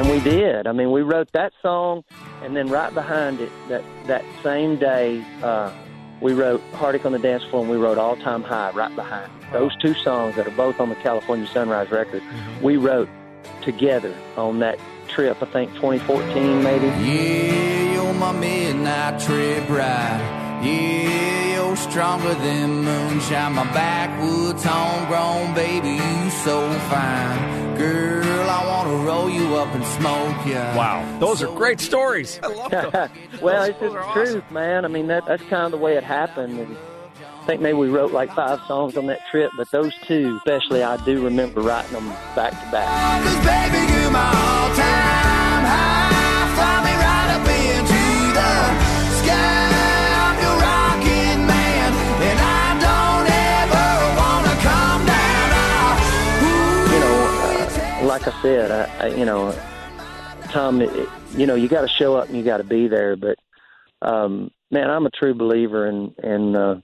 And 0.00 0.08
we 0.08 0.18
did. 0.20 0.66
I 0.66 0.72
mean, 0.72 0.92
we 0.92 1.02
wrote 1.02 1.30
that 1.32 1.52
song, 1.60 2.04
and 2.42 2.56
then 2.56 2.70
right 2.70 2.92
behind 2.94 3.38
it, 3.38 3.52
that 3.68 3.84
that 4.06 4.24
same 4.42 4.76
day, 4.76 5.22
uh, 5.42 5.70
we 6.22 6.32
wrote 6.32 6.62
Heartache 6.72 7.04
on 7.04 7.12
the 7.12 7.18
Dance 7.18 7.44
Floor 7.44 7.60
and 7.60 7.70
we 7.70 7.76
wrote 7.76 7.98
All 7.98 8.16
Time 8.16 8.42
High 8.42 8.70
right 8.70 8.96
behind. 8.96 9.30
Those 9.52 9.76
two 9.76 9.92
songs 9.92 10.36
that 10.36 10.46
are 10.46 10.52
both 10.52 10.80
on 10.80 10.88
the 10.88 10.94
California 10.94 11.46
Sunrise 11.48 11.90
record, 11.90 12.22
mm-hmm. 12.22 12.64
we 12.64 12.78
wrote 12.78 13.10
together 13.60 14.16
on 14.38 14.60
that 14.60 14.78
trip, 15.08 15.42
I 15.42 15.44
think 15.44 15.74
2014 15.74 16.62
maybe. 16.62 16.86
Yeah, 16.86 17.92
you're 17.92 18.14
my 18.14 18.32
midnight 18.32 19.20
trip 19.20 19.68
ride. 19.68 20.49
Yeah, 20.62 21.54
you're 21.56 21.76
stronger 21.76 22.34
than 22.34 22.84
moonshine. 22.84 23.54
My 23.54 23.64
backwoods 23.72 24.62
homegrown 24.64 25.54
baby, 25.54 25.88
you 25.90 26.30
so 26.30 26.70
fine. 26.90 27.76
Girl, 27.78 28.50
I 28.50 28.66
want 28.66 28.88
to 28.88 28.96
roll 29.06 29.30
you 29.30 29.56
up 29.56 29.74
and 29.74 29.84
smoke 29.84 30.46
you. 30.46 30.54
Wow, 30.54 31.18
those 31.18 31.42
are 31.42 31.46
great 31.56 31.80
stories. 31.80 32.38
I 32.42 32.48
love 32.48 32.70
them. 32.92 33.10
well, 33.40 33.62
it's 33.64 33.78
just 33.80 33.94
the 33.94 33.98
awesome. 34.00 34.32
truth, 34.32 34.50
man. 34.50 34.84
I 34.84 34.88
mean, 34.88 35.06
that, 35.06 35.24
that's 35.26 35.42
kind 35.44 35.64
of 35.64 35.70
the 35.70 35.78
way 35.78 35.96
it 35.96 36.04
happened. 36.04 36.58
And 36.58 36.76
I 37.40 37.46
think 37.46 37.62
maybe 37.62 37.78
we 37.78 37.88
wrote 37.88 38.12
like 38.12 38.34
five 38.34 38.60
songs 38.68 38.98
on 38.98 39.06
that 39.06 39.20
trip, 39.30 39.50
but 39.56 39.70
those 39.70 39.94
two, 40.06 40.36
especially, 40.36 40.82
I 40.82 41.02
do 41.06 41.24
remember 41.24 41.62
writing 41.62 41.92
them 41.94 42.08
back 42.36 42.50
to 42.50 42.70
back. 42.70 43.50
Like 58.10 58.26
I 58.26 58.42
said, 58.42 58.72
I, 58.72 59.06
I 59.06 59.06
you 59.14 59.24
know, 59.24 59.52
Tom, 60.50 60.82
it, 60.82 61.08
you 61.36 61.46
know, 61.46 61.54
you 61.54 61.68
got 61.68 61.82
to 61.82 61.88
show 61.88 62.16
up 62.16 62.26
and 62.26 62.36
you 62.36 62.42
got 62.42 62.56
to 62.56 62.64
be 62.64 62.88
there. 62.88 63.14
But 63.14 63.38
um, 64.02 64.50
man, 64.72 64.90
I'm 64.90 65.06
a 65.06 65.10
true 65.10 65.32
believer, 65.32 65.86
and 65.86 66.12
and 66.18 66.56
uh, 66.56 66.74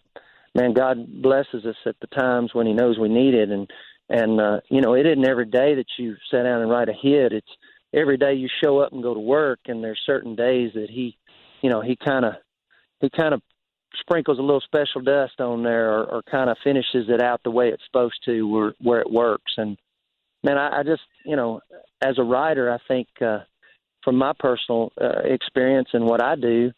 man, 0.55 0.73
God 0.73 1.21
blesses 1.21 1.67
us 1.67 1.75
at 1.85 1.97
the 2.01 2.07
times 2.07 2.55
when 2.55 2.69
He 2.69 2.73
knows 2.73 2.97
we 2.97 3.09
need 3.09 3.35
it, 3.35 3.51
and 3.51 3.69
and 4.09 4.41
uh, 4.41 4.61
you 4.71 4.81
know, 4.81 4.95
it 4.95 5.05
isn't 5.05 5.27
every 5.27 5.47
day 5.47 5.75
that 5.75 5.89
you 5.99 6.15
sit 6.31 6.45
down 6.45 6.63
and 6.63 6.71
write 6.71 6.89
a 6.89 6.93
hit. 6.93 7.33
It's 7.33 7.51
every 7.93 8.19
day 8.19 8.35
you 8.35 8.49
show 8.63 8.79
up 8.79 8.93
and 8.93 9.03
go 9.03 9.13
to 9.13 9.19
work, 9.19 9.59
and 9.67 9.83
there's 9.83 10.01
certain 10.07 10.37
days 10.37 10.75
that 10.75 10.91
He, 10.91 11.19
you 11.61 11.71
know, 11.71 11.81
He 11.81 11.97
kind 11.97 12.25
of 12.25 12.35
He 13.01 13.11
kind 13.11 13.35
of 13.35 13.43
sprinkles 13.99 14.39
a 14.39 14.43
little 14.43 14.61
special 14.61 15.01
dust 15.01 15.41
on 15.41 15.65
there, 15.65 15.91
or, 15.91 16.05
or 16.05 16.23
kind 16.31 16.51
of 16.51 16.57
finishes 16.63 17.09
it 17.09 17.21
out 17.21 17.41
the 17.43 17.51
way 17.51 17.71
it's 17.71 17.85
supposed 17.85 18.23
to, 18.27 18.43
where 18.49 18.75
where 18.79 19.01
it 19.01 19.11
works, 19.11 19.55
and 19.57 19.77
man, 20.47 20.57
I, 20.57 20.81
I 20.81 20.83
just 20.83 21.03
you 21.25 21.37
know, 21.37 21.61
as 22.03 22.19
a 22.19 22.23
writer, 22.23 22.73
I 22.73 22.79
think 22.89 23.09
uh, 23.21 23.41
from 24.05 24.17
my 24.17 24.33
personal 24.39 24.93
uh, 25.01 25.21
experience 25.25 25.89
and 25.93 26.07
what 26.07 26.23
I 26.23 26.37
do, 26.37 26.73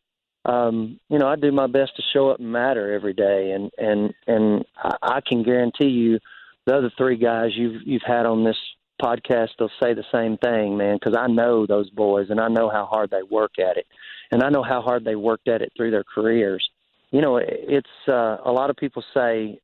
um, 0.45 0.99
you 1.11 1.19
know, 1.19 1.29
I 1.29 1.37
do 1.37 1.53
my 1.53 1.67
best 1.67 1.93
to 1.97 2.03
show 2.13 2.31
up 2.31 2.41
and 2.41 2.51
matter 2.51 2.93
every 2.93 3.13
day, 3.13 3.53
and 3.53 3.71
and 3.79 4.15
and 4.27 4.65
I, 4.83 4.97
I 5.03 5.21
can 5.21 5.43
guarantee 5.43 5.91
you, 5.91 6.19
the 6.67 6.77
other 6.77 6.91
three 6.97 7.19
guys 7.19 7.51
you've 7.55 7.83
you've 7.85 8.03
had 8.07 8.27
on 8.27 8.45
this 8.45 8.57
podcast, 9.01 9.51
they'll 9.59 9.71
say 9.81 9.95
the 9.95 10.05
same 10.13 10.37
thing, 10.39 10.77
man, 10.77 10.97
because 10.97 11.17
I 11.17 11.29
know 11.29 11.67
those 11.67 11.89
boys 11.91 12.31
and 12.31 12.41
I 12.41 12.49
know 12.49 12.69
how 12.69 12.87
hard 12.87 13.11
they 13.11 13.23
work 13.23 13.53
at 13.59 13.77
it, 13.77 13.87
and 14.33 14.43
I 14.43 14.49
know 14.49 14.63
how 14.63 14.81
hard 14.81 15.05
they 15.05 15.15
worked 15.15 15.49
at 15.49 15.63
it 15.63 15.73
through 15.77 15.91
their 15.91 16.05
careers. 16.05 16.67
You 17.11 17.21
know, 17.21 17.37
it's 17.37 17.89
uh, 18.09 18.39
a 18.45 18.53
lot 18.53 18.71
of 18.71 18.77
people 18.77 19.03
say 19.15 19.61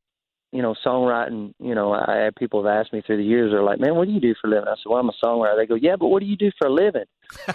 you 0.55 0.61
know, 0.61 0.73
songwriting, 0.85 1.53
you 1.59 1.75
know, 1.75 1.91
I 1.91 2.15
have 2.23 2.35
people 2.35 2.63
have 2.63 2.73
asked 2.73 2.93
me 2.93 3.01
through 3.01 3.17
the 3.17 3.25
years, 3.25 3.51
they're 3.51 3.61
like, 3.61 3.79
man, 3.79 3.95
what 3.95 4.07
do 4.07 4.13
you 4.13 4.21
do 4.21 4.33
for 4.39 4.47
a 4.47 4.51
living? 4.51 4.69
I 4.69 4.75
said, 4.75 4.89
well, 4.89 4.99
I'm 4.99 5.09
a 5.09 5.13
songwriter. 5.23 5.57
They 5.57 5.65
go, 5.65 5.75
yeah, 5.75 5.97
but 5.97 6.07
what 6.07 6.21
do 6.21 6.27
you 6.27 6.37
do 6.37 6.49
for 6.57 6.67
a 6.67 6.73
living? 6.73 7.03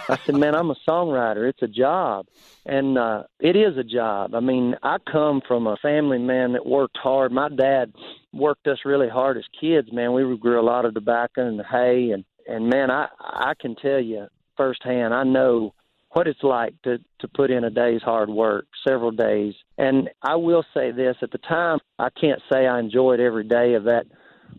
I 0.09 0.19
said, 0.27 0.37
man, 0.37 0.55
I'm 0.55 0.71
a 0.71 0.77
songwriter. 0.87 1.49
It's 1.49 1.63
a 1.63 1.67
job. 1.67 2.27
And 2.67 2.99
uh, 2.99 3.23
it 3.39 3.57
is 3.57 3.79
a 3.79 3.85
job. 3.85 4.35
I 4.35 4.41
mean, 4.41 4.77
I 4.83 4.99
come 5.11 5.41
from 5.49 5.67
a 5.67 5.79
family, 5.79 6.19
man, 6.19 6.53
that 6.53 6.67
worked 6.67 6.99
hard. 6.99 7.33
My 7.33 7.49
dad 7.49 7.95
worked 8.35 8.67
us 8.67 8.81
really 8.85 9.09
hard 9.09 9.39
as 9.39 9.45
kids, 9.59 9.89
man. 9.91 10.13
We 10.13 10.37
grew 10.37 10.61
a 10.61 10.63
lot 10.63 10.85
of 10.85 10.93
tobacco 10.93 11.47
and 11.47 11.63
hay. 11.65 12.11
And, 12.11 12.25
and 12.47 12.69
man, 12.69 12.91
I, 12.91 13.09
I 13.19 13.55
can 13.59 13.77
tell 13.77 14.01
you 14.01 14.27
firsthand, 14.59 15.15
I 15.15 15.25
know 15.25 15.73
what 16.13 16.27
it's 16.27 16.43
like 16.43 16.75
to 16.83 16.99
to 17.21 17.29
put 17.29 17.51
in 17.51 17.65
a 17.65 17.71
day's 17.71 18.03
hard 18.03 18.29
work, 18.29 18.67
several 18.87 19.11
days. 19.11 19.55
And 19.79 20.11
I 20.23 20.37
will 20.37 20.65
say 20.75 20.91
this: 20.91 21.17
at 21.23 21.31
the 21.31 21.39
time, 21.39 21.79
I 21.99 22.09
can't 22.21 22.41
say 22.53 22.67
I 22.67 22.79
enjoyed 22.79 23.21
every 23.21 23.45
day 23.45 23.75
of 23.75 23.85
that 23.85 24.07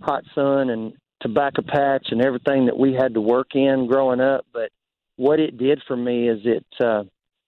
hot 0.02 0.24
sun 0.34 0.70
and 0.70 0.94
tobacco 1.22 1.62
patch 1.68 2.08
and 2.12 2.24
everything 2.24 2.66
that 2.66 2.78
we 2.78 2.94
had 2.94 3.14
to 3.14 3.22
work 3.22 3.50
in 3.54 3.88
growing 3.88 4.22
up. 4.22 4.46
But 4.54 4.72
what 5.18 5.40
it 5.40 5.58
did 5.58 5.82
for 5.88 5.96
me 5.96 6.30
is 6.30 6.40
it 6.46 6.66
uh, 6.84 7.04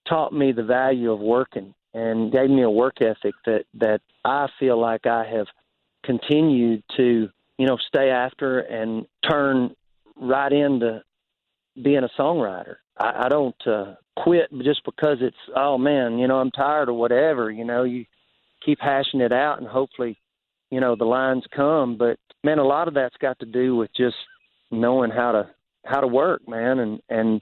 taught 0.07 0.33
me 0.33 0.51
the 0.51 0.63
value 0.63 1.11
of 1.11 1.19
working 1.19 1.73
and 1.93 2.31
gave 2.31 2.49
me 2.49 2.63
a 2.63 2.69
work 2.69 2.95
ethic 3.01 3.35
that 3.45 3.63
that 3.75 4.01
I 4.25 4.47
feel 4.59 4.79
like 4.79 5.05
I 5.05 5.25
have 5.25 5.47
continued 6.03 6.83
to 6.97 7.29
you 7.57 7.67
know 7.67 7.77
stay 7.87 8.09
after 8.09 8.59
and 8.59 9.05
turn 9.29 9.73
right 10.17 10.51
into 10.51 11.01
being 11.81 12.03
a 12.03 12.21
songwriter. 12.21 12.75
I, 12.97 13.25
I 13.25 13.29
don't 13.29 13.67
uh, 13.67 13.95
quit 14.17 14.49
just 14.63 14.83
because 14.85 15.17
it's 15.21 15.37
oh 15.55 15.77
man, 15.77 16.19
you 16.19 16.27
know 16.27 16.37
I'm 16.37 16.51
tired 16.51 16.89
or 16.89 16.93
whatever. 16.93 17.51
You 17.51 17.65
know 17.65 17.83
you 17.83 18.05
keep 18.65 18.79
hashing 18.79 19.21
it 19.21 19.31
out 19.31 19.59
and 19.59 19.67
hopefully 19.67 20.17
you 20.69 20.79
know 20.79 20.95
the 20.95 21.05
lines 21.05 21.43
come. 21.55 21.97
But 21.97 22.17
man, 22.43 22.59
a 22.59 22.63
lot 22.65 22.87
of 22.87 22.93
that's 22.93 23.17
got 23.19 23.39
to 23.39 23.45
do 23.45 23.75
with 23.75 23.91
just 23.95 24.15
knowing 24.71 25.11
how 25.11 25.31
to 25.31 25.49
how 25.85 25.99
to 26.01 26.07
work, 26.07 26.47
man, 26.47 26.79
and 26.79 27.01
and 27.09 27.41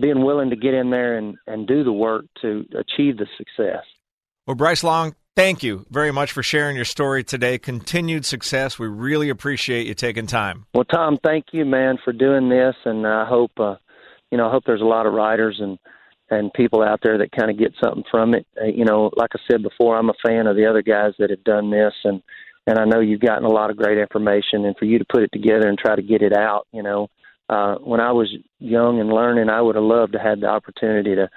being 0.00 0.24
willing 0.24 0.50
to 0.50 0.56
get 0.56 0.74
in 0.74 0.90
there 0.90 1.18
and 1.18 1.36
and 1.46 1.66
do 1.66 1.84
the 1.84 1.92
work 1.92 2.24
to 2.42 2.64
achieve 2.78 3.16
the 3.18 3.26
success. 3.36 3.84
Well, 4.46 4.54
Bryce 4.54 4.84
Long, 4.84 5.14
thank 5.36 5.62
you 5.62 5.86
very 5.90 6.10
much 6.10 6.32
for 6.32 6.42
sharing 6.42 6.74
your 6.74 6.84
story 6.84 7.22
today. 7.22 7.58
Continued 7.58 8.24
success. 8.24 8.78
We 8.78 8.88
really 8.88 9.28
appreciate 9.28 9.86
you 9.86 9.94
taking 9.94 10.26
time. 10.26 10.66
Well, 10.74 10.84
Tom, 10.84 11.18
thank 11.22 11.46
you, 11.52 11.64
man, 11.64 11.98
for 12.02 12.12
doing 12.12 12.48
this, 12.48 12.74
and 12.84 13.06
I 13.06 13.24
hope 13.26 13.52
uh, 13.58 13.76
you 14.30 14.38
know 14.38 14.48
I 14.48 14.50
hope 14.50 14.64
there's 14.66 14.80
a 14.80 14.84
lot 14.84 15.06
of 15.06 15.12
writers 15.12 15.58
and 15.60 15.78
and 16.28 16.52
people 16.54 16.82
out 16.82 17.00
there 17.04 17.18
that 17.18 17.30
kind 17.30 17.50
of 17.50 17.58
get 17.58 17.72
something 17.82 18.02
from 18.10 18.34
it. 18.34 18.46
Uh, 18.60 18.66
you 18.66 18.84
know, 18.84 19.10
like 19.16 19.30
I 19.34 19.38
said 19.48 19.62
before, 19.62 19.96
I'm 19.96 20.10
a 20.10 20.14
fan 20.26 20.48
of 20.48 20.56
the 20.56 20.66
other 20.66 20.82
guys 20.82 21.12
that 21.18 21.30
have 21.30 21.44
done 21.44 21.70
this, 21.70 21.94
and 22.04 22.22
and 22.66 22.78
I 22.78 22.84
know 22.84 23.00
you've 23.00 23.20
gotten 23.20 23.44
a 23.44 23.48
lot 23.48 23.70
of 23.70 23.76
great 23.76 23.98
information. 23.98 24.64
And 24.64 24.76
for 24.76 24.86
you 24.86 24.98
to 24.98 25.04
put 25.04 25.22
it 25.22 25.30
together 25.32 25.68
and 25.68 25.78
try 25.78 25.94
to 25.94 26.02
get 26.02 26.22
it 26.22 26.36
out, 26.36 26.66
you 26.72 26.82
know, 26.82 27.08
uh, 27.48 27.76
when 27.76 28.00
I 28.00 28.10
was 28.12 28.34
young 28.58 29.00
and 29.00 29.12
learning, 29.12 29.48
I 29.48 29.60
would 29.60 29.76
have 29.76 29.84
loved 29.84 30.14
to 30.14 30.18
have 30.18 30.40
the 30.40 30.48
opportunity 30.48 31.14
to, 31.14 31.28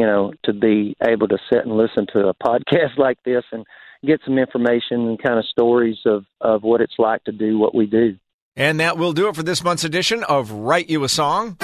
you 0.00 0.06
know, 0.06 0.32
to 0.44 0.54
be 0.54 0.96
able 1.06 1.28
to 1.28 1.36
sit 1.52 1.66
and 1.66 1.76
listen 1.76 2.06
to 2.14 2.28
a 2.28 2.34
podcast 2.42 2.96
like 2.96 3.18
this 3.22 3.44
and 3.52 3.66
get 4.02 4.18
some 4.24 4.38
information 4.38 5.08
and 5.08 5.22
kind 5.22 5.38
of 5.38 5.44
stories 5.44 5.98
of 6.06 6.24
of 6.40 6.62
what 6.62 6.80
it's 6.80 6.94
like 6.98 7.22
to 7.24 7.32
do 7.32 7.58
what 7.58 7.74
we 7.74 7.84
do. 7.84 8.16
And 8.56 8.80
that 8.80 8.96
will 8.96 9.12
do 9.12 9.28
it 9.28 9.36
for 9.36 9.42
this 9.42 9.62
month's 9.62 9.84
edition 9.84 10.24
of 10.24 10.50
Write 10.50 10.88
You 10.88 11.04
a 11.04 11.08
Song. 11.08 11.58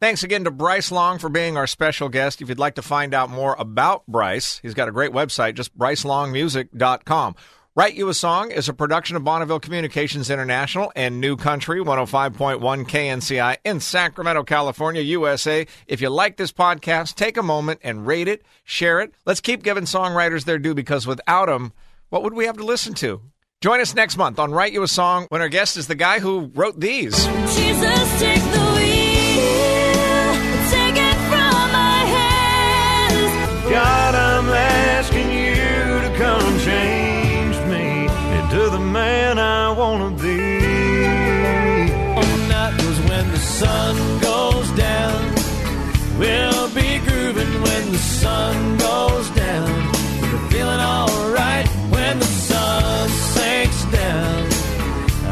Thanks 0.00 0.22
again 0.22 0.44
to 0.44 0.50
Bryce 0.50 0.90
Long 0.90 1.18
for 1.18 1.28
being 1.28 1.56
our 1.58 1.66
special 1.66 2.08
guest. 2.08 2.40
If 2.40 2.48
you'd 2.48 2.58
like 2.58 2.76
to 2.76 2.82
find 2.82 3.12
out 3.12 3.30
more 3.30 3.54
about 3.58 4.06
Bryce, 4.06 4.58
he's 4.62 4.74
got 4.74 4.88
a 4.88 4.92
great 4.92 5.12
website, 5.12 5.54
just 5.54 5.76
brycelongmusic.com. 5.76 7.34
Write 7.76 7.94
You 7.94 8.08
a 8.08 8.14
Song 8.14 8.52
is 8.52 8.70
a 8.70 8.72
production 8.72 9.16
of 9.16 9.24
Bonneville 9.24 9.60
Communications 9.60 10.30
International 10.30 10.90
and 10.96 11.20
New 11.20 11.36
Country 11.36 11.78
105.1 11.78 12.58
KNCI 12.58 13.58
in 13.66 13.80
Sacramento, 13.80 14.44
California, 14.44 15.02
USA. 15.02 15.66
If 15.86 16.00
you 16.00 16.08
like 16.08 16.38
this 16.38 16.52
podcast, 16.52 17.16
take 17.16 17.36
a 17.36 17.42
moment 17.42 17.80
and 17.84 18.06
rate 18.06 18.28
it, 18.28 18.46
share 18.64 19.00
it. 19.00 19.12
Let's 19.26 19.42
keep 19.42 19.62
giving 19.62 19.84
songwriters 19.84 20.46
their 20.46 20.58
due 20.58 20.72
because 20.72 21.06
without 21.06 21.48
them, 21.48 21.74
what 22.08 22.22
would 22.22 22.32
we 22.32 22.46
have 22.46 22.56
to 22.56 22.64
listen 22.64 22.94
to? 22.94 23.20
Join 23.60 23.82
us 23.82 23.94
next 23.94 24.16
month 24.16 24.38
on 24.38 24.52
Write 24.52 24.72
You 24.72 24.82
a 24.82 24.88
Song 24.88 25.26
when 25.28 25.42
our 25.42 25.50
guest 25.50 25.76
is 25.76 25.86
the 25.86 25.94
guy 25.94 26.18
who 26.18 26.50
wrote 26.54 26.80
these. 26.80 27.26
Jesus, 27.26 28.18
take 28.18 28.46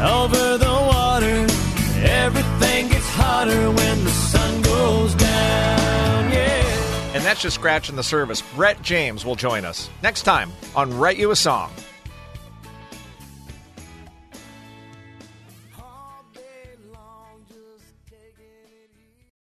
Over 0.05 0.59
the 0.59 0.65
water, 0.65 1.47
everything 2.05 2.89
gets 2.89 3.09
hotter 3.09 3.71
when 3.71 4.03
the 4.03 4.11
sun 4.11 4.61
goes 4.61 5.15
down. 5.15 6.31
Yeah. 6.31 7.11
And 7.15 7.23
that's 7.23 7.41
just 7.41 7.55
scratching 7.55 7.95
the 7.95 8.03
surface. 8.03 8.43
Brett 8.55 8.79
James 8.83 9.25
will 9.25 9.35
join 9.35 9.65
us 9.65 9.89
next 10.03 10.21
time 10.21 10.51
on 10.75 10.95
Write 10.95 11.17
You 11.17 11.31
a 11.31 11.35
Song. 11.35 11.71